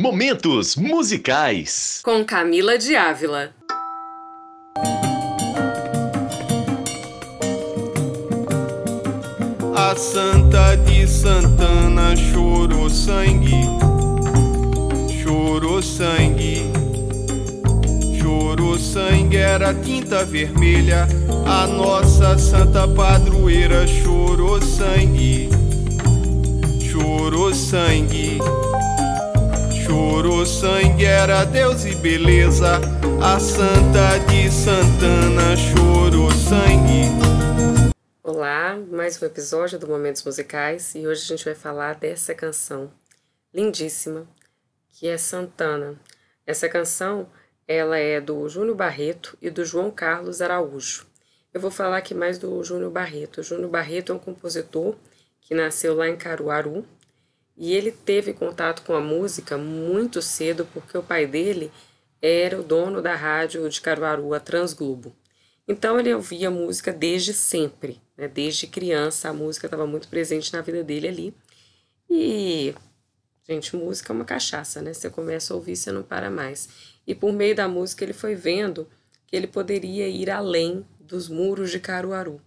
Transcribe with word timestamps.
Momentos 0.00 0.76
musicais. 0.76 2.00
Com 2.04 2.24
Camila 2.24 2.78
de 2.78 2.94
Ávila. 2.94 3.52
A 9.74 9.96
Santa 9.96 10.76
de 10.76 11.04
Santana 11.04 12.14
chorou 12.14 12.88
sangue, 12.88 13.50
chorou 15.20 15.82
sangue, 15.82 16.62
chorou 18.22 18.78
sangue, 18.78 19.36
era 19.36 19.74
tinta 19.74 20.24
vermelha. 20.24 21.08
A 21.44 21.66
nossa 21.66 22.38
Santa 22.38 22.86
Padroeira 22.86 23.84
chorou 23.88 24.62
sangue, 24.62 25.50
chorou 26.88 27.52
sangue, 27.52 28.38
chorou 29.88 30.44
sangue, 30.44 31.06
era 31.06 31.46
Deus 31.46 31.86
e 31.86 31.94
beleza. 31.94 32.78
A 33.22 33.40
Santa 33.40 34.18
de 34.28 34.50
Santana 34.50 35.56
chorou 35.56 36.30
sangue. 36.30 37.08
Olá, 38.22 38.76
mais 38.90 39.20
um 39.20 39.24
episódio 39.24 39.78
do 39.78 39.88
Momentos 39.88 40.22
Musicais 40.22 40.94
e 40.94 41.06
hoje 41.06 41.22
a 41.22 41.26
gente 41.28 41.44
vai 41.46 41.54
falar 41.54 41.94
dessa 41.94 42.34
canção 42.34 42.92
lindíssima 43.52 44.28
que 44.90 45.08
é 45.08 45.16
Santana. 45.16 45.98
Essa 46.46 46.68
canção 46.68 47.26
ela 47.66 47.96
é 47.96 48.20
do 48.20 48.46
Júnior 48.46 48.76
Barreto 48.76 49.38
e 49.40 49.48
do 49.48 49.64
João 49.64 49.90
Carlos 49.90 50.42
Araújo. 50.42 51.06
Eu 51.52 51.62
vou 51.62 51.70
falar 51.70 51.96
aqui 51.96 52.12
mais 52.12 52.38
do 52.38 52.62
Júnior 52.62 52.90
Barreto. 52.90 53.40
O 53.40 53.42
Júnior 53.42 53.70
Barreto 53.70 54.12
é 54.12 54.14
um 54.14 54.18
compositor 54.18 54.94
que 55.40 55.54
nasceu 55.54 55.94
lá 55.94 56.06
em 56.06 56.16
Caruaru 56.16 56.84
e 57.58 57.74
ele 57.74 57.90
teve 57.90 58.32
contato 58.32 58.82
com 58.82 58.94
a 58.94 59.00
música 59.00 59.58
muito 59.58 60.22
cedo 60.22 60.64
porque 60.72 60.96
o 60.96 61.02
pai 61.02 61.26
dele 61.26 61.72
era 62.22 62.58
o 62.58 62.62
dono 62.62 63.02
da 63.02 63.16
rádio 63.16 63.68
de 63.68 63.80
Caruaru, 63.80 64.32
a 64.32 64.38
Transglobo. 64.38 65.14
Então 65.66 65.98
ele 65.98 66.14
ouvia 66.14 66.52
música 66.52 66.92
desde 66.92 67.34
sempre, 67.34 68.00
né? 68.16 68.28
desde 68.28 68.68
criança 68.68 69.28
a 69.28 69.32
música 69.32 69.66
estava 69.66 69.88
muito 69.88 70.06
presente 70.06 70.52
na 70.52 70.62
vida 70.62 70.84
dele 70.84 71.08
ali. 71.08 71.34
E, 72.08 72.74
gente, 73.46 73.74
música 73.74 74.12
é 74.12 74.14
uma 74.14 74.24
cachaça, 74.24 74.80
né? 74.80 74.94
Você 74.94 75.10
começa 75.10 75.52
a 75.52 75.56
ouvir, 75.56 75.76
você 75.76 75.90
não 75.90 76.02
para 76.02 76.30
mais. 76.30 76.68
E 77.06 77.14
por 77.14 77.32
meio 77.32 77.56
da 77.56 77.66
música 77.66 78.04
ele 78.04 78.12
foi 78.12 78.36
vendo 78.36 78.88
que 79.26 79.34
ele 79.34 79.48
poderia 79.48 80.08
ir 80.08 80.30
além 80.30 80.86
dos 81.00 81.28
muros 81.28 81.70
de 81.70 81.80
Caruaru. 81.80 82.40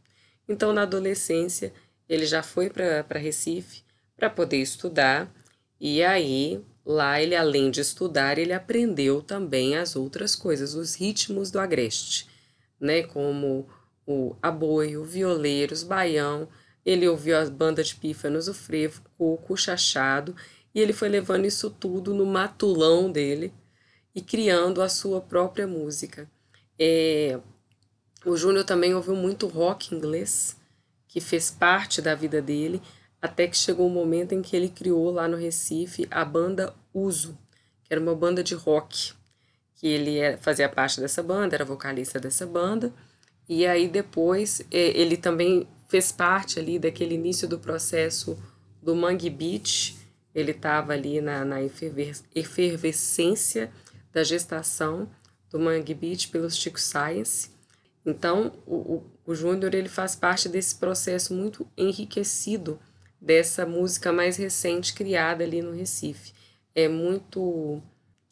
Então, 0.47 0.73
na 0.73 0.83
adolescência, 0.83 1.73
ele 2.09 2.25
já 2.25 2.41
foi 2.41 2.69
para 2.69 3.19
Recife 3.19 3.83
para 4.21 4.29
poder 4.29 4.57
estudar. 4.57 5.33
E 5.79 6.03
aí, 6.03 6.63
lá 6.85 7.19
ele, 7.19 7.35
além 7.35 7.71
de 7.71 7.81
estudar, 7.81 8.37
ele 8.37 8.53
aprendeu 8.53 9.21
também 9.21 9.75
as 9.75 9.95
outras 9.95 10.35
coisas, 10.35 10.75
os 10.75 10.93
ritmos 10.93 11.49
do 11.49 11.59
agreste 11.59 12.29
né, 12.81 13.03
como 13.03 13.69
o 14.05 14.35
aboio, 14.41 15.05
violeiros, 15.05 15.83
baião. 15.83 16.49
Ele 16.83 17.07
ouviu 17.07 17.37
as 17.37 17.49
bandas 17.49 17.89
de 17.89 17.95
pífanos, 17.95 18.47
o 18.47 18.53
frevo, 18.53 19.03
coco, 19.15 19.53
o 19.53 19.57
chachado, 19.57 20.35
e 20.73 20.79
ele 20.79 20.91
foi 20.91 21.07
levando 21.07 21.45
isso 21.45 21.69
tudo 21.69 22.13
no 22.13 22.25
matulão 22.25 23.11
dele 23.11 23.53
e 24.15 24.21
criando 24.21 24.81
a 24.81 24.89
sua 24.89 25.21
própria 25.21 25.67
música. 25.67 26.29
É, 26.79 27.39
o 28.25 28.35
Júnior 28.35 28.65
também 28.65 28.95
ouviu 28.95 29.15
muito 29.15 29.47
rock 29.47 29.93
inglês, 29.93 30.57
que 31.07 31.21
fez 31.21 31.51
parte 31.51 32.01
da 32.01 32.15
vida 32.15 32.41
dele, 32.41 32.81
até 33.21 33.47
que 33.47 33.55
chegou 33.55 33.87
um 33.87 33.93
momento 33.93 34.33
em 34.33 34.41
que 34.41 34.55
ele 34.55 34.69
criou 34.69 35.11
lá 35.11 35.27
no 35.27 35.37
Recife 35.37 36.07
a 36.09 36.25
banda 36.25 36.73
Uso, 36.93 37.37
que 37.83 37.93
era 37.93 38.01
uma 38.01 38.15
banda 38.15 38.43
de 38.43 38.55
rock 38.55 39.13
que 39.75 39.87
ele 39.87 40.19
é, 40.19 40.37
fazia 40.37 40.69
parte 40.69 41.01
dessa 41.01 41.23
banda, 41.23 41.55
era 41.55 41.65
vocalista 41.65 42.19
dessa 42.19 42.45
banda, 42.45 42.93
e 43.49 43.65
aí 43.65 43.87
depois 43.87 44.61
ele 44.69 45.17
também 45.17 45.67
fez 45.87 46.11
parte 46.11 46.59
ali 46.59 46.77
daquele 46.77 47.15
início 47.15 47.47
do 47.47 47.57
processo 47.57 48.37
do 48.81 48.95
Mangue 48.95 49.29
Beach, 49.29 49.97
ele 50.35 50.51
estava 50.51 50.93
ali 50.93 51.19
na, 51.19 51.43
na 51.43 51.57
efervescência 52.35 53.71
da 54.13 54.23
gestação 54.23 55.09
do 55.49 55.59
Mangue 55.59 55.93
Beach 55.93 56.29
pelo 56.29 56.49
Chico 56.49 56.79
Science. 56.79 57.49
Então, 58.05 58.53
o, 58.65 58.75
o, 58.75 59.11
o 59.25 59.35
Júnior 59.35 59.73
ele 59.73 59.89
faz 59.89 60.15
parte 60.15 60.47
desse 60.47 60.75
processo 60.75 61.33
muito 61.33 61.67
enriquecido 61.77 62.79
dessa 63.21 63.65
música 63.67 64.11
mais 64.11 64.35
recente 64.35 64.93
criada 64.93 65.43
ali 65.43 65.61
no 65.61 65.71
Recife. 65.71 66.33
É 66.73 66.87
muito 66.87 67.81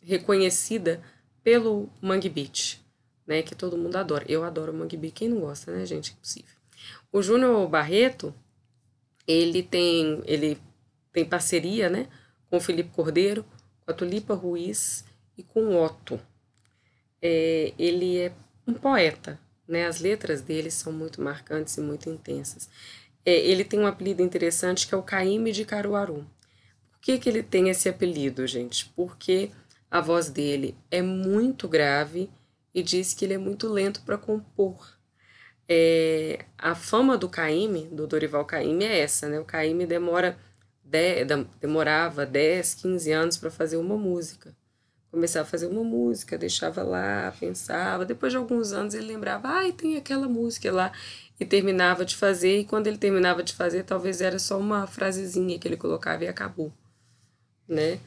reconhecida 0.01 1.01
pelo 1.43 1.89
Mangue 2.01 2.29
Beach, 2.29 2.83
né, 3.27 3.43
que 3.43 3.53
todo 3.53 3.77
mundo 3.77 3.95
adora. 3.97 4.25
Eu 4.27 4.43
adoro 4.43 4.73
Mangue 4.73 4.97
Beach, 4.97 5.13
quem 5.13 5.29
não 5.29 5.41
gosta, 5.41 5.71
né, 5.71 5.85
gente? 5.85 6.11
É 6.11 6.13
impossível. 6.13 6.55
O 7.11 7.21
Júnior 7.21 7.67
Barreto, 7.67 8.33
ele 9.27 9.61
tem, 9.61 10.23
ele 10.25 10.59
tem 11.13 11.23
parceria, 11.23 11.89
né, 11.89 12.07
com 12.49 12.57
o 12.57 12.61
Felipe 12.61 12.89
Cordeiro, 12.89 13.43
com 13.81 13.91
a 13.91 13.93
Tulipa 13.93 14.33
Ruiz 14.33 15.05
e 15.37 15.43
com 15.43 15.61
o 15.61 15.83
Otto. 15.83 16.19
É, 17.21 17.73
ele 17.77 18.17
é 18.17 18.31
um 18.65 18.73
poeta, 18.73 19.39
né, 19.67 19.85
as 19.85 19.99
letras 19.99 20.41
dele 20.41 20.71
são 20.71 20.91
muito 20.91 21.21
marcantes 21.21 21.77
e 21.77 21.81
muito 21.81 22.09
intensas. 22.09 22.69
É, 23.25 23.31
ele 23.31 23.63
tem 23.63 23.79
um 23.79 23.87
apelido 23.87 24.21
interessante 24.21 24.87
que 24.87 24.95
é 24.95 24.97
o 24.97 25.03
Caíme 25.03 25.51
de 25.51 25.65
Caruaru. 25.65 26.25
Por 26.91 26.99
que, 27.01 27.17
que 27.19 27.29
ele 27.29 27.43
tem 27.43 27.69
esse 27.69 27.87
apelido, 27.87 28.45
gente? 28.47 28.91
Porque 28.95 29.51
a 29.89 30.01
voz 30.01 30.29
dele 30.29 30.77
é 30.91 31.01
muito 31.01 31.67
grave 31.67 32.29
e 32.73 32.83
diz 32.83 33.13
que 33.13 33.25
ele 33.25 33.33
é 33.33 33.37
muito 33.37 33.67
lento 33.67 34.01
para 34.03 34.17
compor. 34.17 34.97
É, 35.67 36.45
a 36.57 36.73
fama 36.75 37.17
do 37.17 37.29
Caíme, 37.29 37.85
do 37.91 38.07
Dorival 38.07 38.45
Caymmi, 38.45 38.85
é 38.85 38.99
essa, 38.99 39.29
né? 39.29 39.39
O 39.39 39.45
Caíme 39.45 39.85
demora 39.85 40.37
de, 40.83 41.25
demorava 41.59 42.25
10, 42.25 42.73
15 42.75 43.11
anos 43.11 43.37
para 43.37 43.51
fazer 43.51 43.77
uma 43.77 43.95
música. 43.97 44.55
Começava 45.11 45.47
a 45.47 45.49
fazer 45.49 45.67
uma 45.67 45.83
música, 45.83 46.37
deixava 46.37 46.83
lá, 46.83 47.33
pensava. 47.39 48.05
Depois 48.05 48.31
de 48.31 48.37
alguns 48.37 48.71
anos 48.71 48.93
ele 48.93 49.07
lembrava, 49.07 49.47
ai, 49.47 49.69
ah, 49.69 49.73
tem 49.73 49.97
aquela 49.97 50.27
música 50.27 50.71
lá. 50.71 50.91
E 51.39 51.45
terminava 51.45 52.05
de 52.05 52.15
fazer, 52.15 52.59
e 52.59 52.65
quando 52.65 52.87
ele 52.87 52.97
terminava 52.97 53.41
de 53.41 53.53
fazer, 53.53 53.83
talvez 53.83 54.21
era 54.21 54.37
só 54.37 54.59
uma 54.59 54.85
frasezinha 54.85 55.57
que 55.57 55.67
ele 55.67 55.77
colocava 55.77 56.23
e 56.25 56.27
acabou, 56.27 56.71
né? 57.67 57.99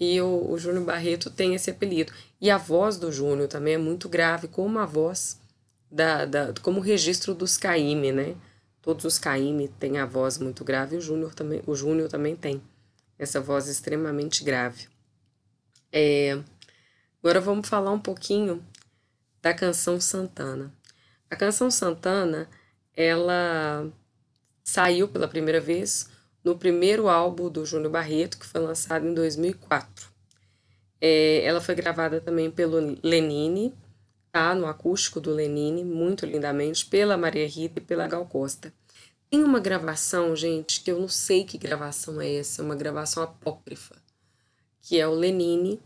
e 0.00 0.18
o, 0.20 0.50
o 0.50 0.58
Júnior 0.58 0.84
Barreto 0.84 1.28
tem 1.28 1.54
esse 1.54 1.70
apelido. 1.70 2.12
E 2.40 2.50
a 2.50 2.56
voz 2.56 2.96
do 2.96 3.12
Júnior 3.12 3.46
também 3.48 3.74
é 3.74 3.78
muito 3.78 4.08
grave, 4.08 4.48
como 4.48 4.78
a 4.78 4.86
voz 4.86 5.38
da, 5.90 6.24
da 6.24 6.54
como 6.62 6.80
o 6.80 6.82
registro 6.82 7.34
dos 7.34 7.58
Caíme, 7.58 8.10
né? 8.10 8.34
Todos 8.80 9.04
os 9.04 9.18
Caíme 9.18 9.68
têm 9.68 9.98
a 9.98 10.06
voz 10.06 10.38
muito 10.38 10.64
grave, 10.64 10.96
o 10.96 11.00
Júnior 11.02 11.34
também, 11.34 11.62
o 11.66 11.74
Júnior 11.74 12.08
também 12.08 12.34
tem 12.34 12.62
essa 13.18 13.38
voz 13.38 13.68
extremamente 13.68 14.42
grave. 14.42 14.88
É, 15.92 16.38
agora 17.22 17.40
vamos 17.40 17.68
falar 17.68 17.90
um 17.90 17.98
pouquinho 17.98 18.64
da 19.42 19.52
canção 19.52 20.00
Santana. 20.00 20.72
A 21.28 21.36
canção 21.36 21.70
Santana, 21.70 22.48
ela 22.94 23.90
saiu 24.62 25.08
pela 25.08 25.28
primeira 25.28 25.60
vez 25.60 26.08
no 26.44 26.56
primeiro 26.56 27.08
álbum 27.08 27.48
do 27.48 27.64
Júnior 27.66 27.90
Barreto, 27.90 28.38
que 28.38 28.46
foi 28.46 28.60
lançado 28.60 29.06
em 29.06 29.14
2004. 29.14 30.08
É, 31.00 31.42
ela 31.44 31.60
foi 31.60 31.74
gravada 31.74 32.20
também 32.20 32.50
pelo 32.50 32.98
Lenine, 33.02 33.74
tá? 34.30 34.54
No 34.54 34.66
acústico 34.66 35.20
do 35.20 35.32
Lenine, 35.32 35.84
muito 35.84 36.26
lindamente, 36.26 36.86
pela 36.86 37.16
Maria 37.16 37.48
Rita 37.48 37.78
e 37.78 37.82
pela 37.82 38.06
Gal 38.06 38.26
Costa. 38.26 38.72
Tem 39.30 39.42
uma 39.42 39.60
gravação, 39.60 40.34
gente, 40.34 40.80
que 40.82 40.90
eu 40.90 40.98
não 40.98 41.08
sei 41.08 41.44
que 41.44 41.56
gravação 41.56 42.20
é 42.20 42.34
essa, 42.34 42.62
uma 42.62 42.74
gravação 42.74 43.22
apócrifa, 43.22 43.96
que 44.82 44.98
é 44.98 45.06
o 45.06 45.14
Lenine, 45.14 45.80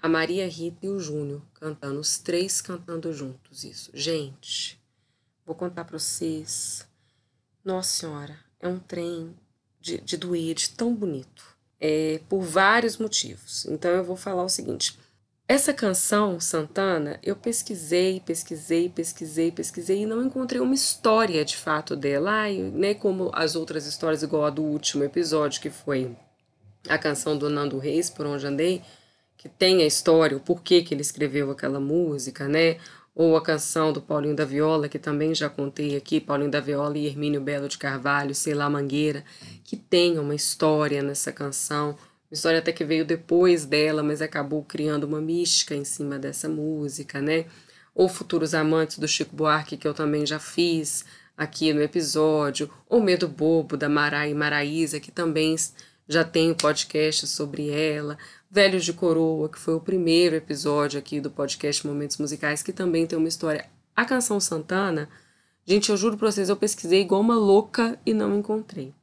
a 0.00 0.08
Maria 0.08 0.48
Rita 0.48 0.86
e 0.86 0.88
o 0.88 1.00
Júnior 1.00 1.42
cantando, 1.54 2.00
os 2.00 2.18
três 2.18 2.60
cantando 2.60 3.12
juntos 3.12 3.64
isso. 3.64 3.90
Gente, 3.92 4.80
vou 5.44 5.54
contar 5.54 5.84
para 5.84 5.98
vocês. 5.98 6.86
Nossa 7.64 7.90
Senhora, 7.90 8.38
é 8.60 8.68
um 8.68 8.78
trem 8.78 9.34
de, 9.80 9.98
de 9.98 10.16
doer, 10.16 10.54
de 10.54 10.70
tão 10.70 10.94
bonito, 10.94 11.44
é, 11.80 12.20
por 12.28 12.40
vários 12.40 12.96
motivos. 12.96 13.66
Então 13.66 13.90
eu 13.90 14.04
vou 14.04 14.16
falar 14.16 14.44
o 14.44 14.48
seguinte: 14.48 14.98
Essa 15.46 15.74
canção, 15.74 16.40
Santana, 16.40 17.18
eu 17.22 17.34
pesquisei, 17.34 18.20
pesquisei, 18.20 18.88
pesquisei, 18.88 19.50
pesquisei 19.50 20.02
e 20.02 20.06
não 20.06 20.24
encontrei 20.24 20.60
uma 20.60 20.74
história 20.74 21.44
de 21.44 21.56
fato 21.56 21.96
dela, 21.96 22.30
Ai, 22.30 22.56
né, 22.56 22.94
como 22.94 23.30
as 23.34 23.56
outras 23.56 23.86
histórias, 23.86 24.22
igual 24.22 24.44
a 24.44 24.50
do 24.50 24.62
último 24.62 25.02
episódio, 25.02 25.60
que 25.60 25.70
foi 25.70 26.16
a 26.88 26.98
canção 26.98 27.36
do 27.36 27.50
Nando 27.50 27.78
Reis, 27.78 28.10
Por 28.10 28.26
Onde 28.26 28.46
Andei, 28.46 28.82
que 29.36 29.48
tem 29.48 29.82
a 29.82 29.86
história, 29.86 30.36
o 30.36 30.40
porquê 30.40 30.82
que 30.82 30.92
ele 30.92 31.00
escreveu 31.00 31.50
aquela 31.50 31.78
música, 31.78 32.48
né? 32.48 32.78
Ou 33.14 33.36
a 33.36 33.42
canção 33.42 33.92
do 33.92 34.00
Paulinho 34.00 34.34
da 34.34 34.44
Viola, 34.44 34.88
que 34.88 34.98
também 34.98 35.34
já 35.34 35.48
contei 35.48 35.96
aqui, 35.96 36.20
Paulinho 36.20 36.50
da 36.50 36.60
Viola 36.60 36.96
e 36.98 37.06
Hermínio 37.06 37.40
Belo 37.40 37.68
de 37.68 37.78
Carvalho, 37.78 38.34
Sei 38.34 38.54
lá 38.54 38.68
Mangueira, 38.68 39.24
que 39.64 39.76
tem 39.76 40.18
uma 40.18 40.34
história 40.34 41.02
nessa 41.02 41.32
canção, 41.32 41.90
uma 41.90 42.34
história 42.34 42.58
até 42.58 42.72
que 42.72 42.84
veio 42.84 43.04
depois 43.04 43.64
dela, 43.64 44.02
mas 44.02 44.20
acabou 44.20 44.62
criando 44.62 45.04
uma 45.04 45.20
mística 45.20 45.74
em 45.74 45.84
cima 45.84 46.18
dessa 46.18 46.48
música, 46.48 47.20
né? 47.20 47.46
Ou 47.94 48.08
Futuros 48.08 48.54
Amantes 48.54 48.98
do 48.98 49.08
Chico 49.08 49.34
Buarque, 49.34 49.76
que 49.76 49.88
eu 49.88 49.94
também 49.94 50.24
já 50.24 50.38
fiz 50.38 51.04
aqui 51.36 51.72
no 51.72 51.80
episódio, 51.80 52.68
ou 52.88 53.00
Medo 53.00 53.28
Bobo 53.28 53.76
da 53.76 53.88
Marai 53.88 54.34
Maraísa, 54.34 54.98
que 54.98 55.12
também 55.12 55.54
já 56.08 56.24
tem 56.24 56.50
o 56.50 56.56
podcast 56.56 57.26
sobre 57.26 57.68
ela, 57.68 58.16
Velhos 58.50 58.84
de 58.84 58.94
Coroa, 58.94 59.48
que 59.48 59.58
foi 59.58 59.74
o 59.74 59.80
primeiro 59.80 60.34
episódio 60.34 60.98
aqui 60.98 61.20
do 61.20 61.30
podcast 61.30 61.86
Momentos 61.86 62.16
Musicais, 62.16 62.62
que 62.62 62.72
também 62.72 63.06
tem 63.06 63.18
uma 63.18 63.28
história. 63.28 63.68
A 63.94 64.06
canção 64.06 64.40
Santana, 64.40 65.08
gente, 65.66 65.90
eu 65.90 65.96
juro 65.98 66.16
pra 66.16 66.30
vocês, 66.30 66.48
eu 66.48 66.56
pesquisei 66.56 67.02
igual 67.02 67.20
uma 67.20 67.36
louca 67.36 68.00
e 68.06 68.14
não 68.14 68.38
encontrei. 68.38 68.94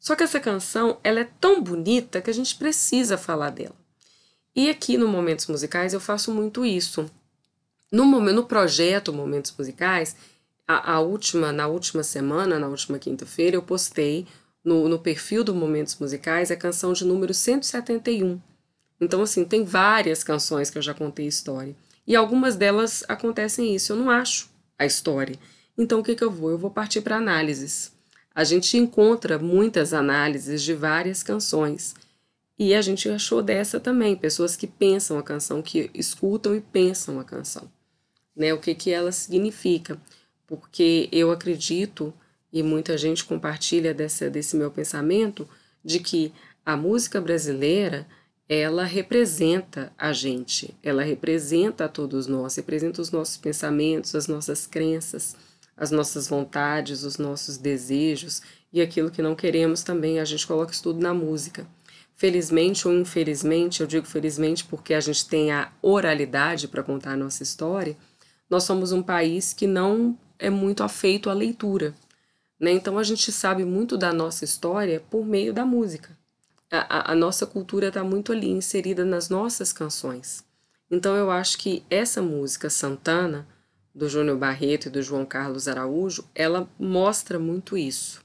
Só 0.00 0.16
que 0.16 0.22
essa 0.22 0.40
canção, 0.40 0.98
ela 1.04 1.20
é 1.20 1.28
tão 1.38 1.62
bonita 1.62 2.22
que 2.22 2.30
a 2.30 2.34
gente 2.34 2.56
precisa 2.56 3.18
falar 3.18 3.50
dela. 3.50 3.76
E 4.56 4.70
aqui 4.70 4.96
no 4.96 5.08
Momentos 5.08 5.46
Musicais 5.46 5.92
eu 5.92 6.00
faço 6.00 6.32
muito 6.32 6.64
isso. 6.64 7.10
No, 7.90 8.06
momento, 8.06 8.36
no 8.36 8.44
projeto 8.44 9.12
Momentos 9.12 9.54
Musicais, 9.56 10.16
a, 10.66 10.94
a 10.94 11.00
última, 11.00 11.52
na 11.52 11.66
última 11.66 12.02
semana, 12.02 12.58
na 12.58 12.68
última 12.68 12.98
quinta-feira, 12.98 13.56
eu 13.56 13.62
postei 13.62 14.26
no, 14.64 14.88
no 14.88 14.98
perfil 14.98 15.42
do 15.44 15.54
Momentos 15.54 15.98
Musicais 15.98 16.50
a 16.50 16.56
canção 16.56 16.92
de 16.92 17.04
número 17.04 17.34
171. 17.34 18.40
Então, 19.00 19.22
assim, 19.22 19.44
tem 19.44 19.64
várias 19.64 20.22
canções 20.22 20.70
que 20.70 20.78
eu 20.78 20.82
já 20.82 20.94
contei 20.94 21.26
história. 21.26 21.74
E 22.06 22.14
algumas 22.14 22.56
delas 22.56 23.04
acontecem 23.08 23.74
isso, 23.74 23.92
eu 23.92 23.96
não 23.96 24.10
acho 24.10 24.50
a 24.78 24.86
história. 24.86 25.36
Então, 25.76 26.00
o 26.00 26.02
que, 26.02 26.14
que 26.14 26.24
eu 26.24 26.30
vou? 26.30 26.50
Eu 26.50 26.58
vou 26.58 26.70
partir 26.70 27.00
para 27.00 27.16
análises 27.16 27.92
a 28.34 28.44
gente 28.44 28.76
encontra 28.76 29.38
muitas 29.38 29.92
análises 29.92 30.62
de 30.62 30.74
várias 30.74 31.22
canções. 31.22 31.94
E 32.58 32.74
a 32.74 32.80
gente 32.80 33.08
achou 33.08 33.42
dessa 33.42 33.80
também, 33.80 34.16
pessoas 34.16 34.56
que 34.56 34.66
pensam 34.66 35.18
a 35.18 35.22
canção, 35.22 35.62
que 35.62 35.90
escutam 35.94 36.54
e 36.54 36.60
pensam 36.60 37.18
a 37.20 37.24
canção. 37.24 37.70
Né? 38.34 38.54
O 38.54 38.58
que, 38.58 38.74
que 38.74 38.90
ela 38.90 39.12
significa. 39.12 39.98
Porque 40.46 41.08
eu 41.12 41.30
acredito, 41.30 42.12
e 42.52 42.62
muita 42.62 42.98
gente 42.98 43.24
compartilha 43.24 43.94
dessa, 43.94 44.28
desse 44.28 44.56
meu 44.56 44.70
pensamento, 44.70 45.48
de 45.84 45.98
que 45.98 46.32
a 46.64 46.76
música 46.76 47.20
brasileira 47.20 48.06
ela 48.48 48.84
representa 48.84 49.92
a 49.96 50.12
gente, 50.12 50.76
ela 50.82 51.02
representa 51.02 51.86
a 51.86 51.88
todos 51.88 52.26
nós, 52.26 52.56
representa 52.56 53.00
os 53.00 53.10
nossos 53.10 53.36
pensamentos, 53.36 54.14
as 54.14 54.26
nossas 54.26 54.66
crenças 54.66 55.34
as 55.76 55.90
nossas 55.90 56.28
vontades, 56.28 57.02
os 57.02 57.18
nossos 57.18 57.56
desejos 57.56 58.42
e 58.72 58.80
aquilo 58.80 59.10
que 59.10 59.22
não 59.22 59.34
queremos 59.34 59.82
também, 59.82 60.20
a 60.20 60.24
gente 60.24 60.46
coloca 60.46 60.72
isso 60.72 60.82
tudo 60.82 61.00
na 61.00 61.12
música. 61.12 61.66
Felizmente 62.14 62.86
ou 62.86 62.94
infelizmente, 62.94 63.80
eu 63.80 63.86
digo 63.86 64.06
felizmente 64.06 64.64
porque 64.64 64.94
a 64.94 65.00
gente 65.00 65.26
tem 65.26 65.50
a 65.50 65.72
oralidade 65.82 66.68
para 66.68 66.82
contar 66.82 67.12
a 67.12 67.16
nossa 67.16 67.42
história, 67.42 67.96
nós 68.48 68.64
somos 68.64 68.92
um 68.92 69.02
país 69.02 69.52
que 69.52 69.66
não 69.66 70.16
é 70.38 70.50
muito 70.50 70.82
afeito 70.82 71.30
à 71.30 71.32
leitura. 71.32 71.94
Né? 72.62 72.70
Então 72.70 72.96
a 72.96 73.02
gente 73.02 73.32
sabe 73.32 73.64
muito 73.64 73.98
da 73.98 74.12
nossa 74.12 74.44
história 74.44 75.02
por 75.10 75.26
meio 75.26 75.52
da 75.52 75.66
música. 75.66 76.16
A, 76.70 77.10
a, 77.10 77.12
a 77.12 77.14
nossa 77.16 77.44
cultura 77.44 77.88
está 77.88 78.04
muito 78.04 78.30
ali 78.30 78.48
inserida 78.48 79.04
nas 79.04 79.28
nossas 79.28 79.72
canções. 79.72 80.44
Então 80.88 81.16
eu 81.16 81.28
acho 81.28 81.58
que 81.58 81.84
essa 81.90 82.22
música 82.22 82.70
Santana 82.70 83.48
do 83.92 84.08
Júnior 84.08 84.38
Barreto 84.38 84.86
e 84.86 84.90
do 84.90 85.02
João 85.02 85.26
Carlos 85.26 85.66
Araújo, 85.66 86.24
ela 86.34 86.68
mostra 86.78 87.36
muito 87.36 87.76
isso. 87.76 88.24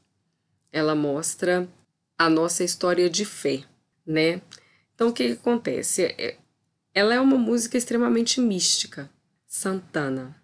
Ela 0.71 0.93
mostra 0.93 1.67
a 2.15 2.29
nossa 2.29 2.63
história 2.63 3.09
de 3.09 3.25
fé, 3.25 3.63
né? 4.05 4.41
Então, 4.95 5.09
o 5.09 5.13
que, 5.13 5.27
que 5.27 5.33
acontece? 5.33 6.03
É, 6.03 6.37
ela 6.93 7.13
é 7.13 7.19
uma 7.19 7.37
música 7.37 7.77
extremamente 7.77 8.39
mística, 8.39 9.09
Santana. 9.45 10.35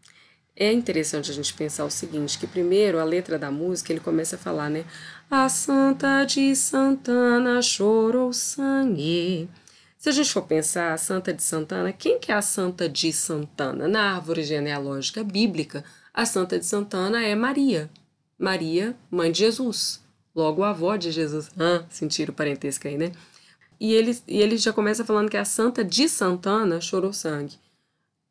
É 0.55 0.71
interessante 0.71 1.31
a 1.31 1.33
gente 1.33 1.53
pensar 1.53 1.85
o 1.85 1.89
seguinte, 1.89 2.37
que 2.37 2.45
primeiro 2.45 2.99
a 2.99 3.03
letra 3.03 3.39
da 3.39 3.49
música 3.49 3.91
ele 3.91 3.99
começa 3.99 4.35
a 4.35 4.39
falar, 4.39 4.69
né? 4.69 4.85
A 5.29 5.49
Santa 5.49 6.23
de 6.25 6.55
Santana 6.55 7.61
chorou 7.61 8.31
sangue 8.31 9.49
se 10.03 10.09
a 10.09 10.11
gente 10.11 10.33
for 10.33 10.41
pensar 10.41 10.91
a 10.91 10.97
Santa 10.97 11.33
de 11.33 11.41
Santana, 11.41 11.93
quem 11.93 12.19
que 12.19 12.29
é 12.29 12.35
a 12.35 12.41
Santa 12.41 12.89
de 12.89 13.13
Santana? 13.13 13.87
Na 13.87 14.13
árvore 14.15 14.43
genealógica 14.43 15.23
bíblica, 15.23 15.81
a 16.13 16.25
Santa 16.25 16.59
de 16.59 16.65
Santana 16.65 17.23
é 17.23 17.33
Maria. 17.35 17.89
Maria, 18.37 18.97
mãe 19.09 19.31
de 19.31 19.39
Jesus. 19.39 20.03
Logo 20.35 20.61
a 20.61 20.71
avó 20.71 20.97
de 20.97 21.09
Jesus. 21.09 21.49
Ah, 21.57 21.85
sentiram 21.89 22.33
o 22.33 22.35
parentesco 22.35 22.85
aí, 22.85 22.97
né? 22.97 23.13
E 23.79 23.93
ele, 23.93 24.19
e 24.27 24.41
ele 24.41 24.57
já 24.57 24.73
começa 24.73 25.05
falando 25.05 25.29
que 25.29 25.37
a 25.37 25.45
Santa 25.45 25.85
de 25.85 26.09
Santana 26.09 26.81
chorou 26.81 27.13
sangue. 27.13 27.55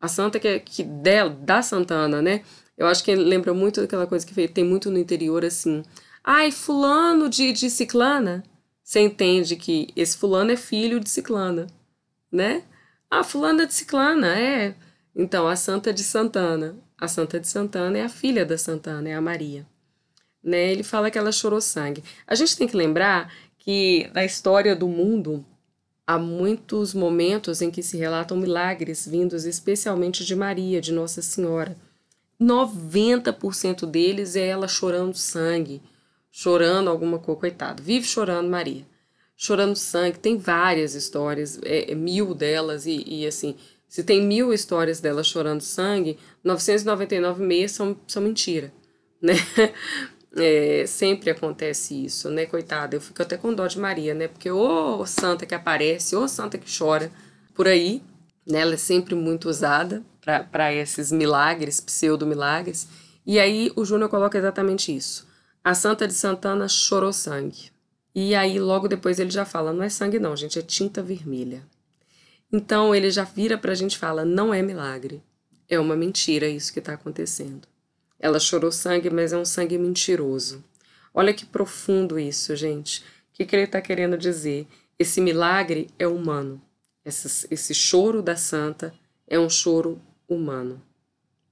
A 0.02 0.08
Santa 0.08 0.38
que, 0.38 0.48
é, 0.48 0.58
que 0.58 0.82
dela, 0.82 1.30
da 1.30 1.62
Santana, 1.62 2.20
né? 2.20 2.42
Eu 2.76 2.86
acho 2.86 3.02
que 3.02 3.14
lembra 3.14 3.54
muito 3.54 3.80
daquela 3.80 4.06
coisa 4.06 4.26
que 4.26 4.48
tem 4.48 4.64
muito 4.64 4.90
no 4.90 4.98
interior, 4.98 5.44
assim. 5.44 5.82
Ai, 6.22 6.50
fulano 6.50 7.30
de, 7.30 7.52
de 7.52 7.70
ciclana 7.70 8.42
você 8.92 9.00
entende 9.00 9.56
que 9.56 9.88
esse 9.96 10.18
fulano 10.18 10.50
é 10.50 10.56
filho 10.56 11.00
de 11.00 11.08
ciclana, 11.08 11.66
né? 12.30 12.62
Ah, 13.10 13.24
fulana 13.24 13.66
de 13.66 13.72
ciclana, 13.72 14.38
é. 14.38 14.74
Então, 15.14 15.48
a 15.48 15.56
Santa 15.56 15.94
de 15.94 16.02
Santana. 16.02 16.76
A 16.98 17.08
Santa 17.08 17.40
de 17.40 17.48
Santana 17.48 17.98
é 17.98 18.02
a 18.02 18.08
filha 18.08 18.44
da 18.44 18.58
Santana, 18.58 19.08
é 19.08 19.14
a 19.14 19.20
Maria. 19.20 19.66
Né? 20.42 20.72
Ele 20.72 20.82
fala 20.82 21.10
que 21.10 21.18
ela 21.18 21.32
chorou 21.32 21.60
sangue. 21.60 22.04
A 22.26 22.34
gente 22.34 22.56
tem 22.56 22.68
que 22.68 22.76
lembrar 22.76 23.32
que 23.58 24.10
na 24.12 24.24
história 24.24 24.76
do 24.76 24.88
mundo 24.88 25.44
há 26.12 26.18
muitos 26.18 26.92
momentos 26.92 27.62
em 27.62 27.70
que 27.70 27.82
se 27.82 27.96
relatam 27.96 28.36
milagres 28.36 29.08
vindos 29.08 29.46
especialmente 29.46 30.24
de 30.26 30.36
Maria, 30.36 30.78
de 30.78 30.92
Nossa 30.92 31.22
Senhora. 31.22 31.74
90% 32.38 33.86
deles 33.86 34.36
é 34.36 34.46
ela 34.46 34.68
chorando 34.68 35.16
sangue, 35.16 35.80
chorando 36.30 36.90
alguma 36.90 37.18
coisa, 37.18 37.40
coitado, 37.40 37.82
vive 37.82 38.06
chorando 38.06 38.50
Maria, 38.50 38.84
chorando 39.34 39.74
sangue, 39.74 40.18
tem 40.18 40.36
várias 40.36 40.94
histórias, 40.94 41.58
é, 41.62 41.92
é 41.92 41.94
mil 41.94 42.34
delas, 42.34 42.84
e, 42.84 43.02
e, 43.06 43.26
assim, 43.26 43.56
se 43.88 44.04
tem 44.04 44.20
mil 44.22 44.52
histórias 44.52 45.00
dela 45.00 45.22
chorando 45.22 45.62
sangue, 45.62 46.18
999 46.44 47.42
meias 47.42 47.72
são, 47.72 47.96
são 48.06 48.22
mentira, 48.22 48.70
né? 49.20 49.34
É, 50.36 50.84
sempre 50.86 51.30
acontece 51.30 52.04
isso, 52.04 52.30
né, 52.30 52.46
coitada? 52.46 52.96
Eu 52.96 53.00
fico 53.00 53.20
até 53.20 53.36
com 53.36 53.52
dó 53.52 53.66
de 53.66 53.78
Maria, 53.78 54.14
né? 54.14 54.28
Porque 54.28 54.50
ô 54.50 55.04
santa 55.04 55.44
que 55.44 55.54
aparece, 55.54 56.16
ô 56.16 56.26
santa 56.26 56.56
que 56.56 56.66
chora 56.78 57.10
por 57.54 57.68
aí, 57.68 58.02
né? 58.46 58.60
Ela 58.60 58.74
é 58.74 58.78
sempre 58.78 59.14
muito 59.14 59.48
usada 59.48 60.02
para 60.50 60.72
esses 60.72 61.12
milagres, 61.12 61.80
pseudo-milagres. 61.80 62.88
E 63.26 63.38
aí 63.38 63.70
o 63.76 63.84
Júnior 63.84 64.08
coloca 64.08 64.38
exatamente 64.38 64.94
isso. 64.94 65.26
A 65.64 65.74
Santa 65.74 66.08
de 66.08 66.14
Santana 66.14 66.66
chorou 66.68 67.12
sangue. 67.12 67.70
E 68.14 68.34
aí, 68.34 68.58
logo 68.58 68.88
depois, 68.88 69.18
ele 69.18 69.30
já 69.30 69.44
fala: 69.44 69.72
não 69.72 69.82
é 69.82 69.88
sangue, 69.88 70.18
não, 70.18 70.36
gente, 70.36 70.58
é 70.58 70.62
tinta 70.62 71.02
vermelha. 71.02 71.62
Então, 72.52 72.94
ele 72.94 73.10
já 73.10 73.24
vira 73.24 73.56
para 73.56 73.72
a 73.72 73.74
gente 73.74 73.94
e 73.94 73.98
fala: 73.98 74.24
não 74.24 74.52
é 74.52 74.60
milagre. 74.60 75.22
É 75.68 75.78
uma 75.78 75.96
mentira 75.96 76.48
isso 76.48 76.72
que 76.72 76.80
está 76.80 76.94
acontecendo. 76.94 77.66
Ela 78.22 78.38
chorou 78.38 78.70
sangue, 78.70 79.10
mas 79.10 79.32
é 79.32 79.36
um 79.36 79.44
sangue 79.44 79.76
mentiroso. 79.76 80.64
Olha 81.12 81.34
que 81.34 81.44
profundo 81.44 82.18
isso, 82.20 82.54
gente. 82.54 83.00
O 83.00 83.04
que, 83.34 83.44
que 83.44 83.56
ele 83.56 83.64
está 83.64 83.80
querendo 83.80 84.16
dizer? 84.16 84.66
Esse 84.96 85.20
milagre 85.20 85.90
é 85.98 86.06
humano. 86.06 86.62
Esse, 87.04 87.48
esse 87.50 87.74
choro 87.74 88.22
da 88.22 88.36
santa 88.36 88.94
é 89.26 89.38
um 89.40 89.50
choro 89.50 90.00
humano. 90.28 90.80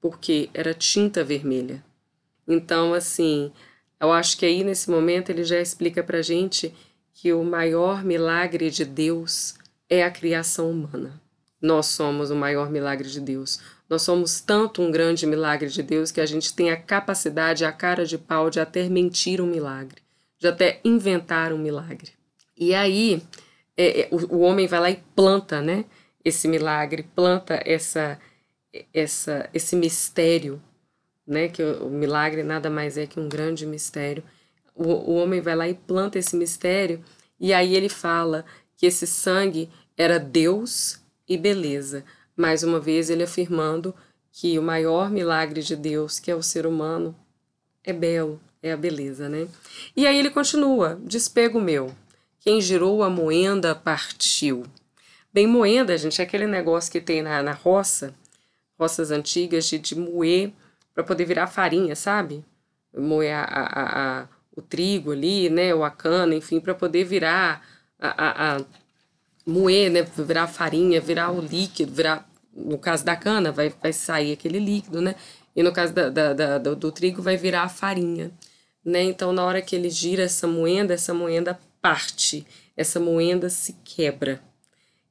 Porque 0.00 0.48
era 0.54 0.72
tinta 0.72 1.24
vermelha. 1.24 1.84
Então, 2.46 2.94
assim, 2.94 3.52
eu 4.00 4.12
acho 4.12 4.38
que 4.38 4.46
aí 4.46 4.62
nesse 4.62 4.88
momento 4.88 5.30
ele 5.30 5.42
já 5.42 5.60
explica 5.60 6.02
para 6.04 6.22
gente 6.22 6.72
que 7.12 7.32
o 7.32 7.42
maior 7.44 8.04
milagre 8.04 8.70
de 8.70 8.84
Deus 8.84 9.56
é 9.88 10.04
a 10.04 10.10
criação 10.10 10.70
humana. 10.70 11.20
Nós 11.60 11.86
somos 11.86 12.30
o 12.30 12.36
maior 12.36 12.70
milagre 12.70 13.08
de 13.08 13.20
Deus. 13.20 13.60
Nós 13.90 14.02
somos 14.02 14.40
tanto 14.40 14.80
um 14.80 14.90
grande 14.90 15.26
milagre 15.26 15.68
de 15.68 15.82
Deus 15.82 16.12
que 16.12 16.20
a 16.20 16.26
gente 16.26 16.54
tem 16.54 16.70
a 16.70 16.76
capacidade, 16.76 17.64
a 17.64 17.72
cara 17.72 18.06
de 18.06 18.16
pau 18.16 18.48
de 18.48 18.60
até 18.60 18.88
mentir 18.88 19.40
um 19.40 19.46
milagre, 19.46 20.00
de 20.38 20.46
até 20.46 20.80
inventar 20.84 21.52
um 21.52 21.58
milagre. 21.58 22.12
E 22.56 22.72
aí 22.72 23.22
é, 23.76 24.02
é, 24.02 24.08
o, 24.10 24.36
o 24.36 24.40
homem 24.40 24.66
vai 24.66 24.80
lá 24.80 24.90
e 24.90 25.02
planta, 25.14 25.60
né? 25.60 25.84
esse 26.24 26.46
milagre, 26.48 27.02
planta 27.14 27.60
essa, 27.64 28.18
essa, 28.92 29.48
esse 29.52 29.74
mistério, 29.74 30.62
né? 31.26 31.48
Que 31.48 31.62
o, 31.62 31.86
o 31.86 31.90
milagre 31.90 32.42
nada 32.42 32.68
mais 32.70 32.96
é 32.98 33.06
que 33.06 33.18
um 33.18 33.28
grande 33.28 33.66
mistério. 33.66 34.22
O, 34.74 34.84
o 34.84 35.14
homem 35.14 35.40
vai 35.40 35.56
lá 35.56 35.68
e 35.68 35.74
planta 35.74 36.18
esse 36.18 36.36
mistério, 36.36 37.02
e 37.38 37.52
aí 37.52 37.74
ele 37.74 37.88
fala 37.88 38.44
que 38.76 38.86
esse 38.86 39.06
sangue 39.06 39.68
era 39.96 40.18
Deus 40.18 41.00
e 41.28 41.36
beleza. 41.36 42.04
Mais 42.40 42.62
uma 42.62 42.80
vez, 42.80 43.10
ele 43.10 43.22
afirmando 43.22 43.94
que 44.32 44.58
o 44.58 44.62
maior 44.62 45.10
milagre 45.10 45.62
de 45.62 45.76
Deus, 45.76 46.18
que 46.18 46.30
é 46.30 46.34
o 46.34 46.42
ser 46.42 46.66
humano, 46.66 47.14
é 47.84 47.92
belo, 47.92 48.40
é 48.62 48.72
a 48.72 48.78
beleza, 48.78 49.28
né? 49.28 49.46
E 49.94 50.06
aí 50.06 50.18
ele 50.18 50.30
continua: 50.30 50.98
despego 51.04 51.60
meu. 51.60 51.94
Quem 52.40 52.58
girou 52.58 53.02
a 53.02 53.10
moenda 53.10 53.74
partiu. 53.74 54.64
Bem, 55.30 55.46
moenda, 55.46 55.98
gente, 55.98 56.22
é 56.22 56.24
aquele 56.24 56.46
negócio 56.46 56.90
que 56.90 56.98
tem 56.98 57.20
na, 57.20 57.42
na 57.42 57.52
roça, 57.52 58.14
roças 58.78 59.10
antigas, 59.10 59.66
de, 59.66 59.78
de 59.78 59.94
moer 59.94 60.50
para 60.94 61.04
poder 61.04 61.26
virar 61.26 61.46
farinha, 61.46 61.94
sabe? 61.94 62.42
Moer 62.96 63.34
a, 63.34 63.44
a, 63.44 64.20
a, 64.22 64.28
o 64.56 64.62
trigo 64.62 65.12
ali, 65.12 65.50
né? 65.50 65.74
Ou 65.74 65.84
a 65.84 65.90
cana, 65.90 66.34
enfim, 66.34 66.58
para 66.58 66.74
poder 66.74 67.04
virar 67.04 67.62
a, 68.00 68.56
a, 68.56 68.64
moer, 69.44 69.90
né? 69.90 70.02
Virar 70.02 70.46
farinha, 70.46 71.02
virar 71.02 71.30
o 71.30 71.42
líquido, 71.42 71.92
virar. 71.92 72.29
No 72.52 72.78
caso 72.78 73.04
da 73.04 73.16
cana, 73.16 73.52
vai, 73.52 73.68
vai 73.68 73.92
sair 73.92 74.32
aquele 74.32 74.58
líquido, 74.58 75.00
né? 75.00 75.14
E 75.54 75.62
no 75.62 75.72
caso 75.72 75.92
da, 75.92 76.08
da, 76.08 76.32
da 76.32 76.58
do, 76.58 76.76
do, 76.76 76.92
trigo, 76.92 77.22
vai 77.22 77.36
virar 77.36 77.62
a 77.62 77.68
farinha, 77.68 78.30
né? 78.84 79.02
Então, 79.02 79.32
na 79.32 79.44
hora 79.44 79.62
que 79.62 79.74
ele 79.76 79.90
gira 79.90 80.24
essa 80.24 80.46
moenda, 80.46 80.94
essa 80.94 81.14
moenda 81.14 81.58
parte, 81.80 82.46
essa 82.76 83.00
moenda 83.00 83.48
se 83.48 83.74
quebra. 83.84 84.40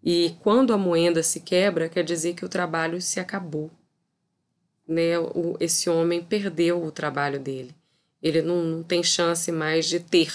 E 0.03 0.35
quando 0.41 0.73
a 0.73 0.77
moenda 0.77 1.21
se 1.21 1.41
quebra, 1.41 1.89
quer 1.89 2.03
dizer 2.03 2.33
que 2.33 2.45
o 2.45 2.49
trabalho 2.49 3.01
se 3.01 3.19
acabou. 3.19 3.69
Né? 4.87 5.19
O, 5.19 5.57
esse 5.59 5.89
homem 5.89 6.23
perdeu 6.23 6.83
o 6.83 6.91
trabalho 6.91 7.39
dele. 7.39 7.75
Ele 8.21 8.41
não, 8.41 8.63
não 8.63 8.83
tem 8.83 9.03
chance 9.03 9.51
mais 9.51 9.85
de 9.85 9.99
ter, 9.99 10.33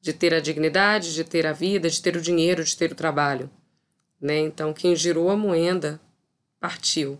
de 0.00 0.12
ter 0.12 0.34
a 0.34 0.40
dignidade, 0.40 1.14
de 1.14 1.24
ter 1.24 1.46
a 1.46 1.52
vida, 1.52 1.88
de 1.88 2.00
ter 2.00 2.16
o 2.16 2.20
dinheiro, 2.20 2.64
de 2.64 2.76
ter 2.76 2.92
o 2.92 2.96
trabalho. 2.96 3.50
Né? 4.20 4.38
Então, 4.38 4.72
quem 4.72 4.96
girou 4.96 5.30
a 5.30 5.36
moenda 5.36 6.00
partiu. 6.60 7.18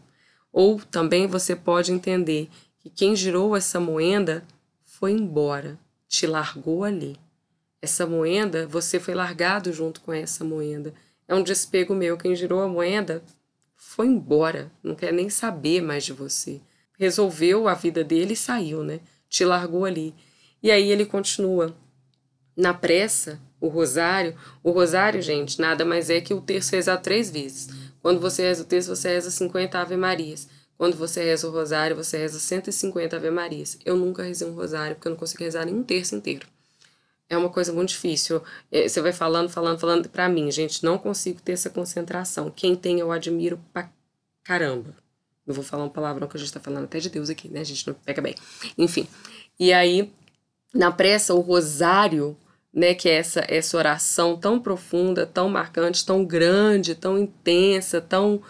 Ou 0.52 0.80
também 0.80 1.26
você 1.26 1.54
pode 1.54 1.92
entender 1.92 2.48
que 2.80 2.90
quem 2.90 3.14
girou 3.14 3.56
essa 3.56 3.78
moenda 3.78 4.44
foi 4.84 5.12
embora, 5.12 5.78
te 6.08 6.26
largou 6.26 6.84
ali. 6.84 7.16
Essa 7.80 8.06
moenda, 8.06 8.66
você 8.66 8.98
foi 8.98 9.14
largado 9.14 9.72
junto 9.72 10.00
com 10.00 10.12
essa 10.12 10.44
moenda. 10.44 10.92
É 11.28 11.34
um 11.34 11.42
despego 11.42 11.94
meu. 11.94 12.16
Quem 12.16 12.34
girou 12.34 12.60
a 12.60 12.68
moeda 12.68 13.22
foi 13.76 14.06
embora, 14.06 14.72
não 14.82 14.94
quer 14.94 15.12
nem 15.12 15.30
saber 15.30 15.80
mais 15.80 16.04
de 16.04 16.12
você. 16.12 16.60
Resolveu 16.98 17.68
a 17.68 17.74
vida 17.74 18.02
dele 18.02 18.32
e 18.32 18.36
saiu, 18.36 18.82
né? 18.82 18.98
Te 19.28 19.44
largou 19.44 19.84
ali. 19.84 20.12
E 20.60 20.70
aí 20.70 20.90
ele 20.90 21.06
continua. 21.06 21.76
Na 22.56 22.74
pressa, 22.74 23.40
o 23.60 23.68
rosário. 23.68 24.34
O 24.64 24.72
rosário, 24.72 25.22
gente, 25.22 25.60
nada 25.60 25.84
mais 25.84 26.10
é 26.10 26.20
que 26.20 26.34
o 26.34 26.40
terço 26.40 26.74
rezar 26.74 26.96
três 26.96 27.30
vezes. 27.30 27.68
Quando 28.08 28.20
você 28.20 28.40
reza 28.40 28.62
o 28.62 28.64
terço, 28.64 28.96
você 28.96 29.10
reza 29.10 29.30
50 29.30 29.78
Ave 29.78 29.94
Marias. 29.94 30.48
Quando 30.78 30.96
você 30.96 31.22
reza 31.22 31.46
o 31.46 31.50
rosário, 31.50 31.94
você 31.94 32.16
reza 32.16 32.38
150 32.38 33.14
Ave 33.14 33.30
Marias. 33.30 33.76
Eu 33.84 33.98
nunca 33.98 34.22
rezei 34.22 34.48
um 34.48 34.54
rosário, 34.54 34.96
porque 34.96 35.08
eu 35.08 35.10
não 35.10 35.18
consigo 35.18 35.44
rezar 35.44 35.66
nem 35.66 35.74
um 35.74 35.82
terço 35.82 36.14
inteiro 36.14 36.46
é 37.28 37.36
uma 37.36 37.50
coisa 37.50 37.70
muito 37.70 37.90
difícil. 37.90 38.42
É, 38.72 38.88
você 38.88 39.02
vai 39.02 39.12
falando, 39.12 39.50
falando, 39.50 39.78
falando. 39.78 40.08
Para 40.08 40.26
mim, 40.26 40.50
gente, 40.50 40.82
não 40.82 40.96
consigo 40.96 41.38
ter 41.42 41.52
essa 41.52 41.68
concentração. 41.68 42.50
Quem 42.50 42.74
tem, 42.74 43.00
eu 43.00 43.12
admiro 43.12 43.60
pra 43.70 43.90
caramba. 44.42 44.96
Não 45.46 45.54
vou 45.54 45.62
falar 45.62 45.84
um 45.84 45.90
palavrão 45.90 46.26
que 46.26 46.38
a 46.38 46.40
gente 46.40 46.50
tá 46.50 46.58
falando 46.58 46.84
até 46.84 46.98
de 47.00 47.10
Deus 47.10 47.28
aqui, 47.28 47.50
né? 47.50 47.60
A 47.60 47.64
gente 47.64 47.86
não 47.86 47.92
pega 47.92 48.22
bem. 48.22 48.34
Enfim. 48.78 49.06
E 49.60 49.74
aí, 49.74 50.10
na 50.74 50.90
pressa, 50.90 51.34
o 51.34 51.40
rosário, 51.40 52.34
né? 52.78 52.94
Que 52.94 53.08
é 53.08 53.14
essa, 53.14 53.44
essa 53.48 53.76
oração 53.76 54.36
tão 54.36 54.60
profunda, 54.60 55.26
tão 55.26 55.48
marcante, 55.48 56.06
tão 56.06 56.24
grande, 56.24 56.94
tão 56.94 57.18
intensa, 57.18 58.00
tão 58.00 58.40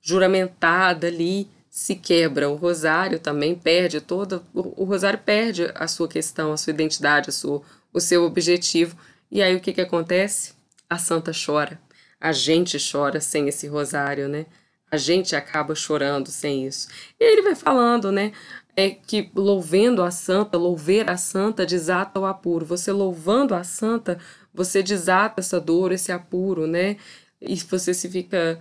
juramentada 0.00 1.06
ali, 1.06 1.48
se 1.70 1.94
quebra. 1.94 2.50
O 2.50 2.56
rosário 2.56 3.20
também 3.20 3.54
perde 3.54 4.00
toda. 4.00 4.42
O, 4.52 4.84
rosário 4.84 5.20
perde 5.20 5.70
a 5.74 5.86
sua 5.86 6.08
questão, 6.08 6.52
a 6.52 6.56
sua 6.56 6.72
identidade, 6.72 7.30
a 7.30 7.32
sua 7.32 7.62
o 7.92 8.00
seu 8.00 8.24
objetivo. 8.24 8.96
E 9.30 9.40
aí 9.40 9.54
o 9.54 9.60
que, 9.60 9.72
que 9.72 9.80
acontece? 9.80 10.54
A 10.90 10.98
santa 10.98 11.32
chora. 11.32 11.80
A 12.20 12.32
gente 12.32 12.78
chora 12.78 13.20
sem 13.20 13.48
esse 13.48 13.68
rosário, 13.68 14.28
né? 14.28 14.46
A 14.90 14.96
gente 14.96 15.34
acaba 15.36 15.74
chorando 15.74 16.28
sem 16.28 16.66
isso. 16.66 16.88
E 17.18 17.24
ele 17.24 17.42
vai 17.42 17.54
falando, 17.54 18.10
né? 18.10 18.32
É 18.76 18.90
que 18.90 19.30
louvando 19.34 20.02
a 20.02 20.10
santa, 20.10 20.58
louver 20.58 21.08
a 21.08 21.16
santa 21.16 21.64
desata 21.64 22.20
o 22.20 22.26
apuro. 22.26 22.66
Você 22.66 22.92
louvando 22.92 23.54
a 23.54 23.64
santa, 23.64 24.18
você 24.52 24.82
desata 24.82 25.40
essa 25.40 25.58
dor, 25.58 25.92
esse 25.92 26.12
apuro, 26.12 26.66
né? 26.66 26.98
E 27.40 27.56
você 27.56 27.94
se 27.94 28.08
fica, 28.08 28.60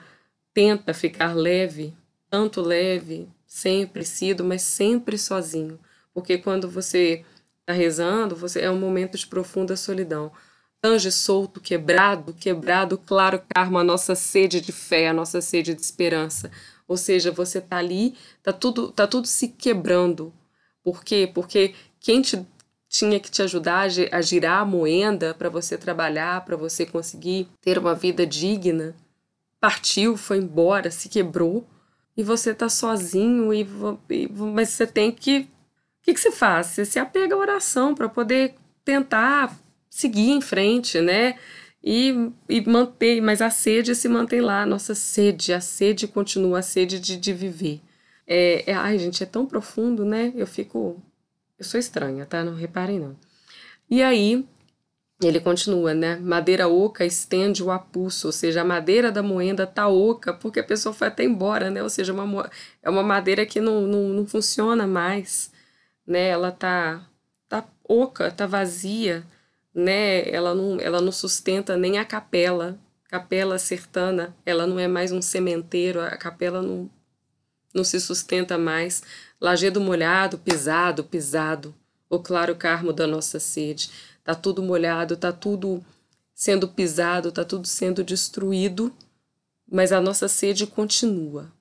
tenta 0.54 0.94
ficar 0.94 1.36
leve, 1.36 1.94
tanto 2.30 2.62
leve, 2.62 3.28
sempre 3.46 4.06
sido, 4.06 4.44
mas 4.44 4.62
sempre 4.62 5.18
sozinho. 5.18 5.80
Porque 6.14 6.38
quando 6.38 6.70
você 6.70 7.26
está 7.60 7.74
rezando, 7.74 8.36
você 8.36 8.62
é 8.62 8.72
um 8.72 8.80
momento 8.80 9.18
de 9.18 9.28
profunda 9.28 9.76
solidão. 9.76 10.32
Tange 10.82 11.12
solto, 11.12 11.60
quebrado, 11.60 12.34
quebrado, 12.34 12.98
claro 12.98 13.42
karma, 13.54 13.82
a 13.82 13.84
nossa 13.84 14.16
sede 14.16 14.62
de 14.62 14.72
fé, 14.72 15.10
a 15.10 15.14
nossa 15.14 15.42
sede 15.42 15.74
de 15.74 15.82
esperança. 15.82 16.52
Ou 16.88 16.98
seja, 16.98 17.32
você 17.32 17.60
está 17.60 17.78
ali, 17.78 18.16
tá 18.44 18.54
tudo, 18.54 18.92
tá 18.92 19.08
tudo 19.08 19.28
se 19.28 19.48
quebrando. 19.48 20.34
Por 20.84 21.04
quê? 21.04 21.30
Porque 21.34 21.74
quem 22.00 22.22
te, 22.22 22.46
tinha 22.88 23.20
que 23.20 23.32
te 23.32 23.42
ajudar 23.42 23.88
a 24.12 24.22
girar 24.22 24.62
a 24.62 24.66
moenda 24.66 25.34
para 25.34 25.50
você 25.50 25.78
trabalhar, 25.78 26.46
para 26.46 26.56
você 26.56 26.86
conseguir 26.86 27.48
ter 27.62 27.78
uma 27.78 27.96
vida 27.96 28.26
digna, 28.26 28.96
partiu, 29.60 30.16
foi 30.16 30.38
embora, 30.38 30.92
se 30.92 31.10
quebrou 31.10 31.66
e 32.16 32.24
você 32.24 32.52
está 32.52 32.70
sozinho 32.70 33.54
e, 33.54 33.68
e, 34.10 34.28
mas 34.30 34.70
você 34.70 34.86
tem 34.86 35.12
que 35.12 35.50
que, 36.06 36.14
que 36.14 36.20
você 36.20 36.32
faz? 36.32 36.68
Você 36.68 36.86
se 36.86 37.00
apega 37.00 37.34
à 37.34 37.38
oração 37.38 37.96
para 37.96 38.08
poder 38.08 38.54
tentar 38.84 39.58
seguir 39.90 40.30
em 40.30 40.40
frente, 40.40 41.02
né? 41.02 41.36
E, 41.86 42.32
e 42.50 42.62
manter, 42.68 43.22
mas 43.22 43.42
a 43.42 43.50
sede 43.52 43.94
se 43.96 44.10
mantém 44.10 44.42
lá, 44.42 44.64
a 44.64 44.66
nossa 44.66 44.96
sede, 44.96 45.54
a 45.54 45.62
sede 45.62 46.08
continua, 46.08 46.60
a 46.60 46.62
sede 46.64 47.00
de, 47.00 47.16
de 47.16 47.32
viver. 47.34 47.80
É, 48.26 48.72
é, 48.72 48.74
ai, 48.74 48.98
gente, 48.98 49.22
é 49.22 49.26
tão 49.26 49.46
profundo, 49.46 50.04
né? 50.04 50.34
Eu 50.36 50.48
fico. 50.48 51.00
Eu 51.60 51.66
sou 51.66 51.80
estranha, 51.80 52.26
tá? 52.26 52.44
Não 52.44 52.56
reparem, 52.56 53.00
não. 53.00 53.16
E 53.90 54.02
aí, 54.02 54.46
ele 55.22 55.40
continua, 55.40 55.94
né? 55.94 56.16
Madeira 56.18 56.68
oca 56.68 57.06
estende 57.06 57.64
o 57.64 57.72
apulso, 57.72 58.28
ou 58.28 58.34
seja, 58.34 58.62
a 58.62 58.66
madeira 58.66 59.12
da 59.12 59.22
moenda 59.24 59.68
tá 59.68 59.88
oca 59.88 60.34
porque 60.34 60.60
a 60.60 60.64
pessoa 60.64 60.94
foi 60.94 61.08
até 61.08 61.24
embora, 61.24 61.70
né? 61.70 61.84
Ou 61.84 61.90
seja, 61.90 62.14
uma, 62.14 62.50
é 62.82 62.90
uma 62.90 63.04
madeira 63.04 63.46
que 63.46 63.62
não, 63.62 63.82
não, 63.82 64.10
não 64.10 64.26
funciona 64.26 64.88
mais 64.88 65.52
né? 66.06 66.28
Ela 66.30 66.52
tá 66.52 67.08
tá 67.48 67.66
oca, 67.84 68.32
tá 68.32 68.46
vazia, 68.48 69.26
né? 69.76 70.28
Ela 70.30 70.56
não 70.56 70.80
ela 70.80 71.02
não 71.02 71.12
sustenta 71.12 71.78
nem 71.78 72.00
a 72.00 72.06
capela. 72.06 72.80
Capela 73.10 73.60
sertana, 73.60 74.36
ela 74.46 74.66
não 74.66 74.80
é 74.80 74.88
mais 74.88 75.12
um 75.12 75.22
sementeiro, 75.22 76.02
a 76.02 76.18
capela 76.18 76.62
não 76.62 76.90
não 77.74 77.84
se 77.84 78.00
sustenta 78.00 78.58
mais. 78.58 79.04
Lajedo 79.40 79.82
molhado, 79.82 80.38
pisado, 80.38 81.04
pisado. 81.04 81.76
O 82.10 82.20
claro 82.20 82.56
carmo 82.56 82.94
da 82.94 83.06
nossa 83.06 83.40
sede. 83.40 83.92
Tá 84.24 84.34
tudo 84.34 84.64
molhado, 84.64 85.18
tá 85.18 85.32
tudo 85.34 85.84
sendo 86.34 86.68
pisado, 86.68 87.32
tá 87.32 87.44
tudo 87.44 87.68
sendo 87.68 88.04
destruído, 88.04 88.92
mas 89.70 89.92
a 89.92 90.02
nossa 90.02 90.28
sede 90.28 90.66
continua 90.66 91.52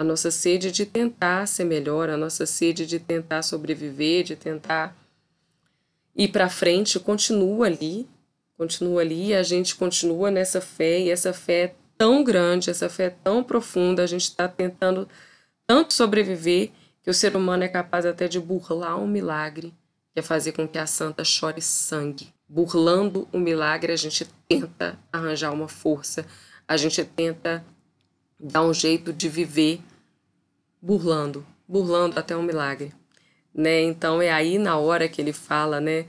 a 0.00 0.04
nossa 0.04 0.30
sede 0.30 0.72
de 0.72 0.86
tentar 0.86 1.46
ser 1.46 1.64
melhor, 1.64 2.08
a 2.08 2.16
nossa 2.16 2.46
sede 2.46 2.86
de 2.86 2.98
tentar 2.98 3.42
sobreviver, 3.42 4.24
de 4.24 4.34
tentar 4.34 4.96
ir 6.14 6.28
para 6.28 6.48
frente, 6.48 6.98
continua 6.98 7.66
ali, 7.66 8.08
continua 8.56 9.00
ali, 9.00 9.28
e 9.28 9.34
a 9.34 9.42
gente 9.42 9.74
continua 9.74 10.30
nessa 10.30 10.60
fé, 10.60 11.00
e 11.00 11.10
essa 11.10 11.32
fé 11.32 11.62
é 11.62 11.74
tão 11.96 12.24
grande, 12.24 12.70
essa 12.70 12.88
fé 12.88 13.04
é 13.04 13.10
tão 13.10 13.42
profunda, 13.42 14.02
a 14.02 14.06
gente 14.06 14.24
está 14.24 14.48
tentando 14.48 15.08
tanto 15.66 15.94
sobreviver 15.94 16.70
que 17.02 17.10
o 17.10 17.14
ser 17.14 17.36
humano 17.36 17.64
é 17.64 17.68
capaz 17.68 18.04
até 18.04 18.28
de 18.28 18.38
burlar 18.38 18.98
um 18.98 19.06
milagre, 19.06 19.74
que 20.12 20.20
é 20.20 20.22
fazer 20.22 20.52
com 20.52 20.66
que 20.66 20.78
a 20.78 20.86
santa 20.86 21.24
chore 21.24 21.62
sangue. 21.62 22.32
Burlando 22.48 23.28
o 23.32 23.38
milagre, 23.38 23.92
a 23.92 23.96
gente 23.96 24.28
tenta 24.48 24.98
arranjar 25.12 25.52
uma 25.52 25.68
força, 25.68 26.26
a 26.66 26.76
gente 26.76 27.04
tenta 27.04 27.64
dar 28.38 28.62
um 28.62 28.74
jeito 28.74 29.12
de 29.12 29.28
viver 29.28 29.80
burlando, 30.82 31.46
burlando 31.68 32.18
até 32.18 32.36
um 32.36 32.42
milagre, 32.42 32.92
né? 33.54 33.82
Então 33.82 34.20
é 34.22 34.30
aí 34.30 34.58
na 34.58 34.76
hora 34.76 35.08
que 35.08 35.20
ele 35.20 35.32
fala, 35.32 35.80
né, 35.80 36.06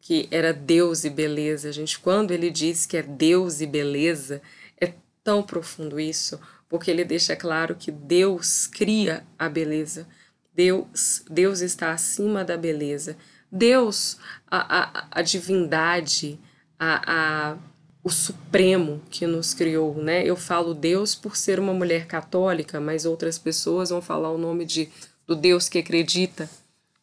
que 0.00 0.28
era 0.30 0.52
Deus 0.52 1.04
e 1.04 1.10
beleza, 1.10 1.72
gente. 1.72 1.98
Quando 1.98 2.32
ele 2.32 2.50
diz 2.50 2.86
que 2.86 2.96
é 2.96 3.02
Deus 3.02 3.60
e 3.60 3.66
beleza, 3.66 4.42
é 4.80 4.94
tão 5.22 5.42
profundo 5.42 6.00
isso, 6.00 6.40
porque 6.68 6.90
ele 6.90 7.04
deixa 7.04 7.36
claro 7.36 7.74
que 7.74 7.90
Deus 7.90 8.66
cria 8.66 9.24
a 9.38 9.48
beleza. 9.48 10.08
Deus, 10.54 11.24
Deus 11.30 11.60
está 11.60 11.92
acima 11.92 12.44
da 12.44 12.56
beleza. 12.56 13.16
Deus, 13.50 14.18
a, 14.50 15.00
a, 15.00 15.08
a 15.10 15.22
divindade, 15.22 16.38
a, 16.78 17.52
a, 17.52 17.58
o 18.02 18.10
Supremo 18.10 19.02
que 19.10 19.26
nos 19.26 19.52
criou, 19.52 19.94
né? 19.96 20.24
Eu 20.24 20.36
falo 20.36 20.72
Deus 20.74 21.14
por 21.14 21.36
ser 21.36 21.58
uma 21.58 21.74
mulher 21.74 22.06
católica, 22.06 22.80
mas 22.80 23.04
outras 23.04 23.38
pessoas 23.38 23.90
vão 23.90 24.00
falar 24.00 24.30
o 24.30 24.38
nome 24.38 24.64
de, 24.64 24.88
do 25.26 25.34
Deus 25.34 25.68
que 25.68 25.78
acredita, 25.78 26.48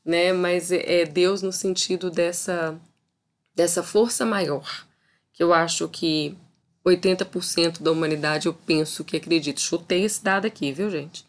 né? 0.07 0.31
Mas 0.31 0.71
é, 0.71 1.01
é 1.01 1.05
Deus 1.05 1.41
no 1.41 1.51
sentido 1.51 2.09
dessa, 2.09 2.79
dessa 3.53 3.83
força 3.83 4.25
maior, 4.25 4.87
que 5.33 5.43
eu 5.43 5.53
acho 5.53 5.89
que 5.89 6.37
80% 6.85 7.81
da 7.81 7.91
humanidade 7.91 8.47
eu 8.47 8.53
penso 8.53 9.03
que 9.03 9.17
acredita. 9.17 9.59
Chutei 9.59 10.05
esse 10.05 10.23
dado 10.23 10.47
aqui, 10.47 10.71
viu, 10.71 10.89
gente? 10.89 11.25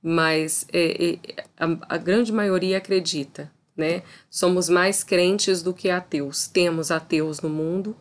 Mas 0.00 0.64
é, 0.72 1.14
é, 1.14 1.18
a, 1.58 1.94
a 1.94 1.98
grande 1.98 2.32
maioria 2.32 2.78
acredita, 2.78 3.50
né? 3.76 4.02
Somos 4.30 4.68
mais 4.68 5.02
crentes 5.02 5.60
do 5.60 5.74
que 5.74 5.90
ateus. 5.90 6.46
Temos 6.46 6.92
ateus 6.92 7.40
no 7.40 7.48
mundo, 7.48 7.96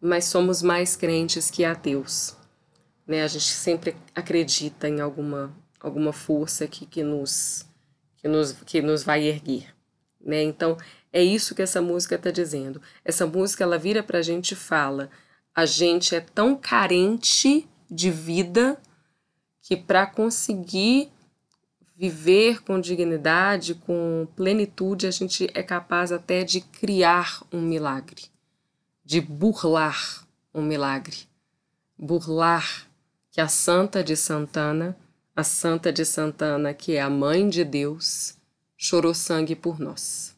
mas 0.00 0.26
somos 0.26 0.62
mais 0.62 0.94
crentes 0.94 1.50
que 1.50 1.64
ateus. 1.64 2.36
Né? 3.06 3.22
A 3.22 3.26
gente 3.26 3.44
sempre 3.44 3.96
acredita 4.14 4.88
em 4.88 5.00
alguma, 5.00 5.54
alguma 5.80 6.12
força 6.12 6.66
que, 6.66 6.86
que, 6.86 7.02
nos, 7.02 7.66
que, 8.24 8.28
nos, 8.28 8.52
que 8.52 8.80
nos 8.80 9.04
vai 9.04 9.24
erguer. 9.24 9.66
Né? 10.18 10.42
Então, 10.42 10.78
é 11.12 11.22
isso 11.22 11.54
que 11.54 11.60
essa 11.60 11.82
música 11.82 12.14
está 12.14 12.30
dizendo. 12.30 12.80
Essa 13.04 13.26
música 13.26 13.62
ela 13.62 13.76
vira 13.76 14.02
para 14.02 14.20
a 14.20 14.22
gente 14.22 14.52
e 14.52 14.56
fala: 14.56 15.10
a 15.54 15.66
gente 15.66 16.14
é 16.14 16.20
tão 16.20 16.56
carente 16.56 17.68
de 17.90 18.10
vida 18.10 18.80
que 19.60 19.76
para 19.76 20.06
conseguir 20.06 21.12
viver 21.94 22.62
com 22.62 22.80
dignidade, 22.80 23.74
com 23.74 24.26
plenitude, 24.34 25.06
a 25.06 25.10
gente 25.10 25.50
é 25.52 25.62
capaz 25.62 26.10
até 26.10 26.44
de 26.44 26.62
criar 26.62 27.42
um 27.52 27.60
milagre, 27.60 28.22
de 29.04 29.20
burlar 29.20 30.26
um 30.54 30.62
milagre. 30.62 31.28
Burlar 31.98 32.88
que 33.30 33.40
a 33.40 33.48
Santa 33.48 34.02
de 34.02 34.16
Santana, 34.16 34.96
a 35.34 35.42
Santa 35.42 35.92
de 35.92 36.04
Santana, 36.04 36.72
que 36.72 36.94
é 36.94 37.00
a 37.00 37.10
mãe 37.10 37.48
de 37.48 37.64
Deus, 37.64 38.36
chorou 38.76 39.14
sangue 39.14 39.56
por 39.56 39.80
nós. 39.80 40.36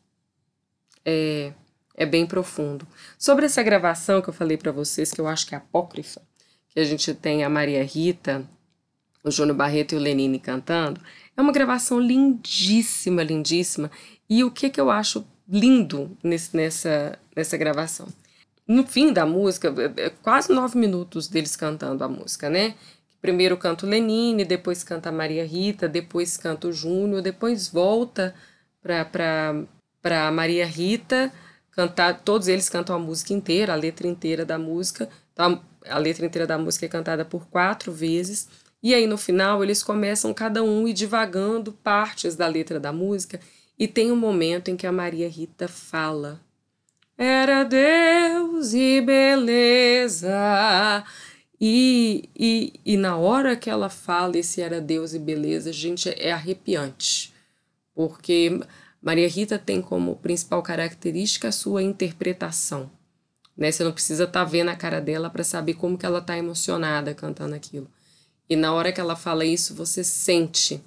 É, 1.05 1.53
é 1.95 2.07
bem 2.07 2.27
profundo. 2.27 2.87
Sobre 3.19 3.47
essa 3.47 3.63
gravação 3.63 4.23
que 4.23 4.29
eu 4.29 4.35
falei 4.35 4.57
para 4.57 4.73
vocês, 4.73 5.13
que 5.13 5.21
eu 5.21 5.27
acho 5.27 5.47
que 5.47 5.55
é 5.55 5.59
apócrifa, 5.59 6.23
que 6.69 6.81
a 6.81 6.85
gente 6.85 7.13
tem 7.15 7.45
a 7.45 7.49
Maria 7.49 7.85
Rita, 7.85 8.49
o 9.23 9.31
Júnior 9.31 9.57
Barreto 9.57 9.93
e 9.93 9.99
o 9.99 10.01
Lenine 10.01 10.39
cantando, 10.39 11.01
é 11.37 11.43
uma 11.43 11.53
gravação 11.53 12.01
lindíssima, 12.01 13.23
lindíssima. 13.23 13.91
E 14.29 14.45
o 14.45 14.51
que, 14.51 14.71
que 14.71 14.81
eu 14.81 14.91
acho 14.91 15.27
lindo 15.49 16.17
nesse, 16.23 16.57
nessa, 16.57 17.19
nessa 17.35 17.57
gravação? 17.57 18.09
No 18.67 18.87
fim 18.87 19.13
da 19.13 19.27
música, 19.27 19.73
é, 19.97 20.07
é 20.07 20.11
quase 20.11 20.53
nove 20.53 20.79
minutos 20.79 21.29
deles 21.29 21.55
cantando 21.55 22.03
a 22.03 22.09
música, 22.09 22.49
né? 22.51 22.75
Primeiro 23.21 23.57
canta 23.57 23.87
o 23.87 23.89
Lenine, 23.89 24.45
depois 24.45 24.85
canta 24.85 25.09
a 25.09 25.13
Maria 25.13 25.45
Rita, 25.45 25.89
depois 25.89 26.37
canta 26.37 26.69
o 26.69 26.73
Júnior, 26.73 27.23
depois 27.23 27.69
volta 27.69 28.35
para 28.83 30.31
Maria 30.31 30.67
Rita 30.67 31.33
cantar. 31.73 32.21
Todos 32.23 32.49
eles 32.49 32.69
cantam 32.69 32.97
a 32.97 32.99
música 32.99 33.33
inteira, 33.33 33.73
a 33.73 33.77
letra 33.77 34.07
inteira 34.07 34.45
da 34.45 34.59
música. 34.59 35.09
Então, 35.33 35.61
a 35.89 35.99
letra 35.99 36.25
inteira 36.27 36.47
da 36.47 36.59
música 36.59 36.87
é 36.87 36.89
cantada 36.89 37.25
por 37.25 37.47
quatro 37.47 37.93
vezes. 37.93 38.49
E 38.83 38.95
aí 38.95 39.07
no 39.07 39.19
final 39.19 39.63
eles 39.65 39.83
começam 39.83 40.33
cada 40.33 40.63
um 40.63 40.87
ir 40.87 40.93
divagando 40.93 41.73
partes 41.73 42.37
da 42.37 42.47
letra 42.47 42.79
da 42.79 42.93
música 42.93 43.41
e 43.79 43.89
tem 43.89 44.13
um 44.13 44.17
momento 44.17 44.71
em 44.71 44.77
que 44.77 44.87
a 44.87 44.93
Maria 44.93 45.29
Rita 45.29 45.67
fala: 45.67 46.41
Era 47.17 47.65
Deus 47.65 48.73
e 48.75 49.01
beleza. 49.01 50.31
E, 51.61 52.29
e, 52.37 52.73
e 52.85 52.97
na 52.97 53.17
hora 53.17 53.57
que 53.57 53.71
ela 53.71 53.89
fala 53.89 54.37
esse 54.39 54.61
era 54.61 54.81
Deus 54.81 55.15
e 55.15 55.19
beleza, 55.19 55.73
gente, 55.73 56.09
é 56.09 56.31
arrepiante. 56.31 57.33
Porque 57.95 58.61
Maria 59.01 59.29
Rita 59.29 59.59
tem 59.59 59.81
como 59.81 60.17
principal 60.17 60.63
característica 60.63 61.49
a 61.49 61.53
sua 61.53 61.83
interpretação. 61.83 62.91
Né? 63.57 63.73
Você 63.73 63.85
não 63.85 63.93
precisa 63.93 64.25
estar 64.25 64.45
tá 64.45 64.51
vendo 64.51 64.69
a 64.69 64.77
cara 64.77 65.01
dela 65.01 65.31
para 65.31 65.45
saber 65.45 65.75
como 65.75 65.97
que 65.97 66.05
ela 66.05 66.19
está 66.19 66.37
emocionada 66.37 67.15
cantando 67.15 67.55
aquilo. 67.55 67.89
E 68.49 68.55
na 68.55 68.73
hora 68.73 68.93
que 68.93 69.01
ela 69.01 69.17
fala 69.17 69.45
isso, 69.45 69.75
você 69.75 70.05
sente 70.05 70.81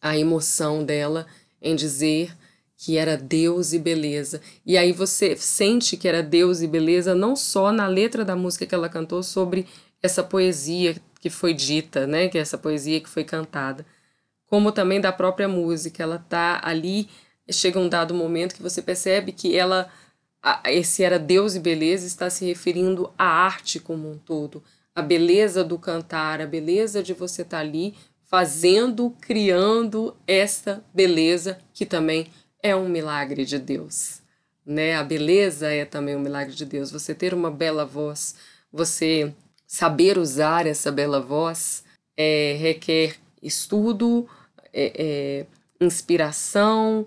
a 0.00 0.16
emoção 0.16 0.84
dela 0.84 1.26
em 1.60 1.76
dizer 1.76 2.34
que 2.76 2.96
era 2.96 3.16
Deus 3.16 3.72
e 3.72 3.78
beleza. 3.78 4.40
E 4.64 4.76
aí 4.76 4.92
você 4.92 5.36
sente 5.36 5.96
que 5.96 6.06
era 6.06 6.22
Deus 6.22 6.60
e 6.60 6.66
beleza 6.66 7.14
não 7.14 7.34
só 7.34 7.72
na 7.72 7.86
letra 7.86 8.24
da 8.24 8.36
música 8.36 8.66
que 8.66 8.74
ela 8.74 8.88
cantou 8.88 9.22
sobre 9.22 9.66
essa 10.02 10.22
poesia 10.22 10.96
que 11.20 11.30
foi 11.30 11.54
dita, 11.54 12.06
né, 12.06 12.28
que 12.28 12.38
é 12.38 12.40
essa 12.40 12.58
poesia 12.58 13.00
que 13.00 13.08
foi 13.08 13.24
cantada, 13.24 13.84
como 14.46 14.70
também 14.70 15.00
da 15.00 15.12
própria 15.12 15.48
música. 15.48 16.02
Ela 16.02 16.18
tá 16.18 16.60
ali, 16.62 17.08
chega 17.50 17.78
um 17.78 17.88
dado 17.88 18.14
momento 18.14 18.54
que 18.54 18.62
você 18.62 18.80
percebe 18.80 19.32
que 19.32 19.56
ela 19.56 19.90
esse 20.66 21.02
era 21.02 21.18
Deus 21.18 21.56
e 21.56 21.60
beleza 21.60 22.06
está 22.06 22.30
se 22.30 22.44
referindo 22.44 23.12
à 23.18 23.24
arte 23.24 23.80
como 23.80 24.08
um 24.08 24.16
todo, 24.16 24.62
a 24.94 25.02
beleza 25.02 25.64
do 25.64 25.78
cantar, 25.78 26.40
a 26.40 26.46
beleza 26.46 27.02
de 27.02 27.12
você 27.12 27.42
estar 27.42 27.58
tá 27.58 27.62
ali 27.62 27.94
fazendo, 28.24 29.10
criando 29.20 30.16
essa 30.26 30.84
beleza 30.94 31.58
que 31.72 31.84
também 31.84 32.28
é 32.62 32.74
um 32.74 32.88
milagre 32.88 33.44
de 33.44 33.58
Deus, 33.58 34.20
né? 34.64 34.96
A 34.96 35.02
beleza 35.02 35.68
é 35.68 35.84
também 35.84 36.16
um 36.16 36.20
milagre 36.20 36.54
de 36.54 36.64
Deus. 36.64 36.90
Você 36.90 37.14
ter 37.14 37.34
uma 37.34 37.50
bela 37.50 37.84
voz, 37.84 38.36
você 38.72 39.32
saber 39.66 40.18
usar 40.18 40.66
essa 40.66 40.92
bela 40.92 41.20
voz 41.20 41.84
é, 42.16 42.56
requer 42.58 43.16
estudo, 43.42 44.28
é, 44.72 44.92
é, 44.94 45.84
inspiração, 45.84 47.06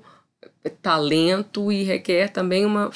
talento 0.81 1.71
e 1.71 1.83
requer 1.83 2.29
também 2.29 2.65
uma 2.65 2.91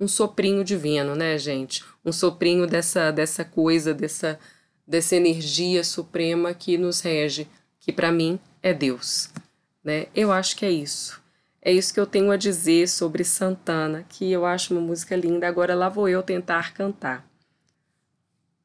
um 0.00 0.06
soprinho 0.06 0.62
divino, 0.62 1.14
né, 1.16 1.36
gente? 1.38 1.84
Um 2.04 2.12
soprinho 2.12 2.66
dessa, 2.66 3.10
dessa 3.10 3.44
coisa, 3.44 3.92
dessa, 3.92 4.38
dessa 4.86 5.16
energia 5.16 5.82
suprema 5.82 6.54
que 6.54 6.78
nos 6.78 7.00
rege, 7.00 7.48
que 7.80 7.92
para 7.92 8.12
mim 8.12 8.38
é 8.62 8.72
Deus, 8.72 9.28
né? 9.82 10.06
Eu 10.14 10.30
acho 10.30 10.56
que 10.56 10.64
é 10.64 10.70
isso. 10.70 11.20
É 11.60 11.72
isso 11.72 11.92
que 11.92 11.98
eu 11.98 12.06
tenho 12.06 12.30
a 12.30 12.36
dizer 12.36 12.88
sobre 12.88 13.24
Santana, 13.24 14.04
que 14.08 14.30
eu 14.30 14.46
acho 14.46 14.72
uma 14.72 14.80
música 14.80 15.16
linda. 15.16 15.48
Agora 15.48 15.74
lá 15.74 15.88
vou 15.88 16.08
eu 16.08 16.22
tentar 16.22 16.72
cantar. 16.72 17.27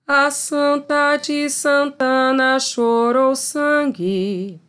A 0.05 0.29
Santa 0.29 1.17
de 1.17 1.49
Santana 1.49 2.59
chorou 2.59 3.35
sangue, 3.35 4.59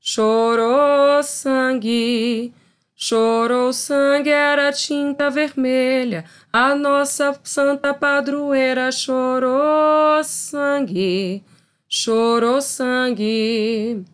chorou 0.00 1.22
sangue 1.22 2.54
Chorou 3.02 3.72
sangue, 3.72 4.28
era 4.28 4.70
tinta 4.72 5.30
vermelha, 5.30 6.26
a 6.52 6.74
nossa 6.74 7.34
santa 7.42 7.94
padroeira 7.94 8.92
chorou 8.92 10.22
sangue, 10.22 11.42
chorou 11.88 12.60
sangue. 12.60 14.04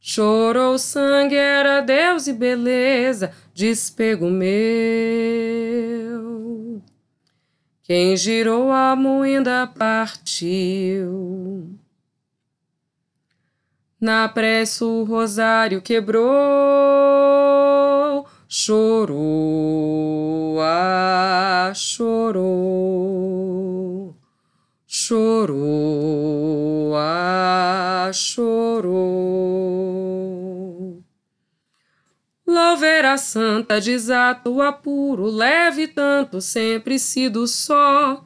Chorou 0.00 0.78
sangue, 0.78 1.36
era 1.36 1.82
Deus 1.82 2.26
e 2.26 2.32
beleza, 2.32 3.30
despego 3.52 4.30
meu. 4.30 4.48
Quem 7.88 8.16
girou 8.18 8.70
a 8.70 8.94
moenda 8.94 9.66
partiu. 9.66 11.74
Na 13.98 14.28
pressa 14.28 14.84
o 14.84 15.04
rosário 15.04 15.80
quebrou, 15.80 16.26
chorou, 18.46 20.58
ah, 20.60 21.72
chorou, 21.74 22.44
chorou, 24.86 26.92
ah, 26.94 28.10
chorou. 28.12 29.17
Louver 33.08 33.12
a 33.12 33.16
santa 33.16 33.80
desato 33.80 34.60
apuro, 34.60 35.26
leve 35.26 35.88
tanto, 35.88 36.40
sempre 36.40 36.98
sido 36.98 37.46
só. 37.46 38.22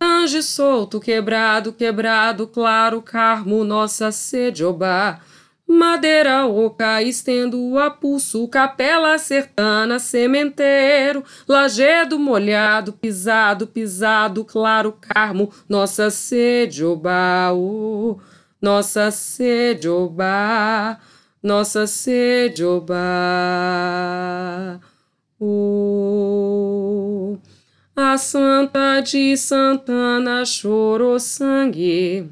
Anjo 0.00 0.42
solto, 0.42 0.98
quebrado, 0.98 1.72
quebrado, 1.72 2.46
claro, 2.46 3.02
carmo, 3.02 3.64
nossa 3.64 4.10
sede, 4.10 4.64
obá. 4.64 5.20
Madeira 5.66 6.46
oca, 6.46 7.02
estendo 7.02 7.78
a 7.78 7.90
pulso, 7.90 8.46
capela 8.48 9.18
sertana, 9.18 9.98
sementeiro, 9.98 11.24
lajedo 11.48 12.18
molhado, 12.18 12.92
pisado, 12.92 13.66
pisado, 13.66 14.44
claro 14.44 14.92
carmo, 15.00 15.50
nossa 15.66 16.10
sede 16.10 16.84
obá, 16.84 17.50
oh, 17.52 18.18
nossa 18.60 19.10
sede 19.10 19.88
obá, 19.88 20.98
nossa 21.44 21.86
sede 21.86 22.64
obá. 22.64 22.96
Oh, 25.38 27.38
a 27.94 28.18
Santa 28.18 29.00
de 29.00 29.36
Santana 29.36 30.44
chorou 30.44 31.20
sangue 31.20 32.28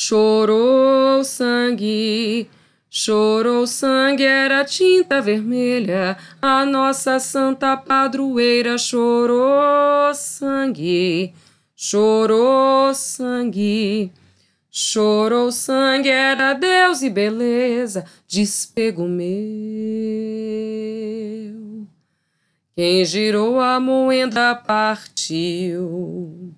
Chorou 0.00 1.24
sangue, 1.24 2.48
chorou 2.88 3.66
sangue, 3.66 4.22
era 4.22 4.64
tinta 4.64 5.20
vermelha. 5.20 6.16
A 6.40 6.64
nossa 6.64 7.18
santa 7.18 7.76
padroeira 7.76 8.78
chorou 8.78 10.14
sangue, 10.14 11.34
chorou 11.74 12.94
sangue. 12.94 14.12
Chorou 14.80 15.50
sangue, 15.50 16.08
era 16.08 16.54
Deus 16.54 17.02
e 17.02 17.10
beleza, 17.10 18.04
despego 18.28 19.08
meu. 19.08 19.26
Quem 22.76 23.04
girou 23.04 23.58
a 23.58 23.80
moenda 23.80 24.54
partiu. 24.54 26.54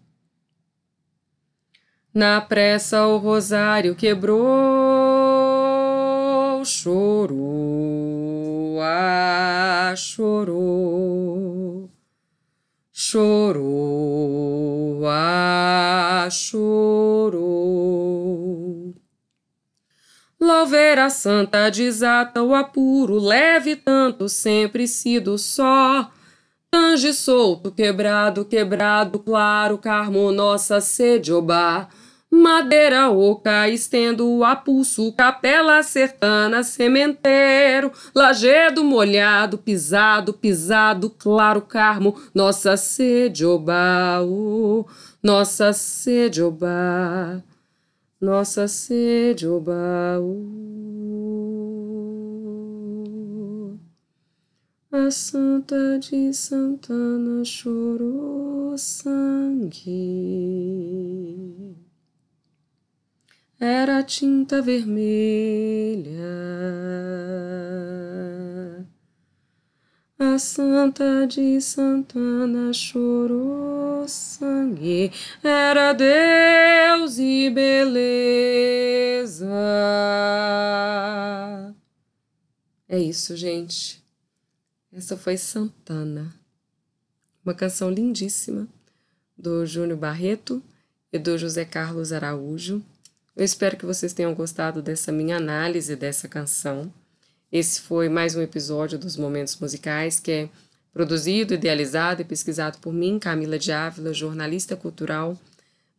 Na 2.13 2.43
pressa 2.43 3.07
o 3.07 3.17
rosário 3.17 3.95
quebrou, 3.95 4.37
chorou, 6.63 8.81
ah, 8.83 9.95
chorou, 9.97 11.89
chorou, 12.93 15.07
ah, 15.07 16.29
chorou. 16.31 17.60
Louveira 20.41 21.11
santa 21.11 21.69
desata 21.71 22.43
o 22.43 22.55
apuro, 22.55 23.19
leve 23.19 23.77
tanto, 23.77 24.27
sempre 24.27 24.89
sido 24.89 25.37
só. 25.37 26.11
Tange 26.71 27.13
solto, 27.13 27.71
quebrado, 27.71 28.47
quebrado, 28.47 29.19
claro, 29.19 29.77
carmo, 29.77 30.33
nossa 30.33 30.81
sede, 30.81 31.31
obá. 31.31 31.89
Madeira 32.31 33.11
oca, 33.11 33.69
estendo 33.69 34.45
a 34.45 34.55
pulso, 34.55 35.13
capela 35.13 35.83
sertana, 35.83 36.63
sementeiro, 36.63 37.91
lajedo 38.15 38.85
molhado, 38.85 39.59
pisado, 39.59 40.33
pisado, 40.33 41.11
claro 41.11 41.61
carmo, 41.61 42.15
nossa 42.33 42.77
sede 42.77 43.45
obá, 43.45 44.21
oh, 44.23 44.87
nossa 45.21 45.73
sede 45.73 46.41
obá, 46.41 47.43
nossa 48.21 48.69
sede 48.69 49.49
obá. 49.49 50.19
Oh. 50.21 50.51
A 54.93 55.11
Santa 55.11 55.99
de 55.99 56.33
Santana 56.35 57.45
chorou 57.45 58.77
sangue 58.77 59.81
era 63.59 64.03
tinta 64.03 64.61
vermelha. 64.61 66.11
A 70.19 70.39
Santa 70.39 71.27
de 71.27 71.61
Santana 71.61 72.73
chorou 72.73 73.90
sangue, 74.09 75.13
era 75.43 75.93
Deus 75.93 77.19
e 77.19 77.51
beleza. 77.51 79.47
É 82.89 82.99
isso, 82.99 83.37
gente. 83.37 84.03
Essa 84.93 85.17
foi 85.17 85.37
Santana, 85.37 86.35
uma 87.45 87.55
canção 87.55 87.91
lindíssima 87.91 88.67
do 89.39 89.65
Júnior 89.65 89.99
Barreto 89.99 90.63
e 91.13 91.19
do 91.19 91.39
José 91.39 91.65
Carlos 91.65 92.13
Araújo. 92.13 92.83
Eu 93.37 93.45
espero 93.45 93.77
que 93.77 93.87
vocês 93.87 94.13
tenham 94.13 94.35
gostado 94.35 94.83
dessa 94.83 95.13
minha 95.13 95.37
análise 95.37 95.95
dessa 95.95 96.29
canção. 96.29 96.93
Esse 97.51 97.81
foi 97.81 98.09
mais 98.09 98.35
um 98.37 98.43
episódio 98.43 98.99
dos 98.99 99.17
Momentos 99.17 99.57
Musicais, 99.57 100.21
que 100.21 100.31
é 100.31 100.49
produzido, 100.93 101.55
idealizado 101.55 102.23
e 102.23 102.25
pesquisado 102.25 102.79
por 102.79 102.93
mim, 102.93 103.19
Camila 103.19 103.59
de 103.59 103.73
Ávila, 103.73 104.13
jornalista 104.13 104.77
cultural, 104.77 105.39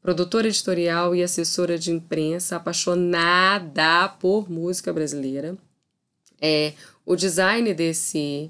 produtora 0.01 0.47
editorial 0.47 1.15
e 1.15 1.23
assessora 1.23 1.77
de 1.77 1.91
imprensa, 1.91 2.55
apaixonada 2.55 4.09
por 4.19 4.49
música 4.49 4.91
brasileira. 4.91 5.57
É, 6.41 6.73
o 7.05 7.15
design 7.15 7.73
desse, 7.73 8.49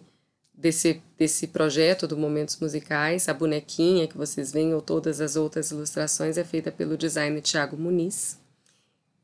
desse, 0.54 1.02
desse 1.18 1.48
projeto 1.48 2.08
do 2.08 2.18
Momentos 2.18 2.58
Musicais, 2.60 3.28
a 3.28 3.34
bonequinha 3.34 4.08
que 4.08 4.18
vocês 4.18 4.52
veem 4.52 4.74
ou 4.74 4.82
todas 4.82 5.20
as 5.20 5.36
outras 5.36 5.72
ilustrações 5.72 6.38
é 6.38 6.44
feita 6.44 6.72
pelo 6.72 6.98
designer 6.98 7.42
Tiago 7.42 7.78
Muniz. 7.78 8.40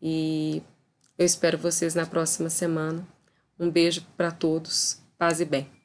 E 0.02 0.62
eu 1.18 1.26
espero 1.26 1.58
vocês 1.58 1.96
na 1.96 2.06
próxima 2.06 2.50
semana. 2.50 3.08
Um 3.60 3.72
beijo 3.72 4.06
para 4.16 4.32
todos. 4.32 5.00
Paz 5.18 5.40
e 5.40 5.46
bem. 5.46 5.77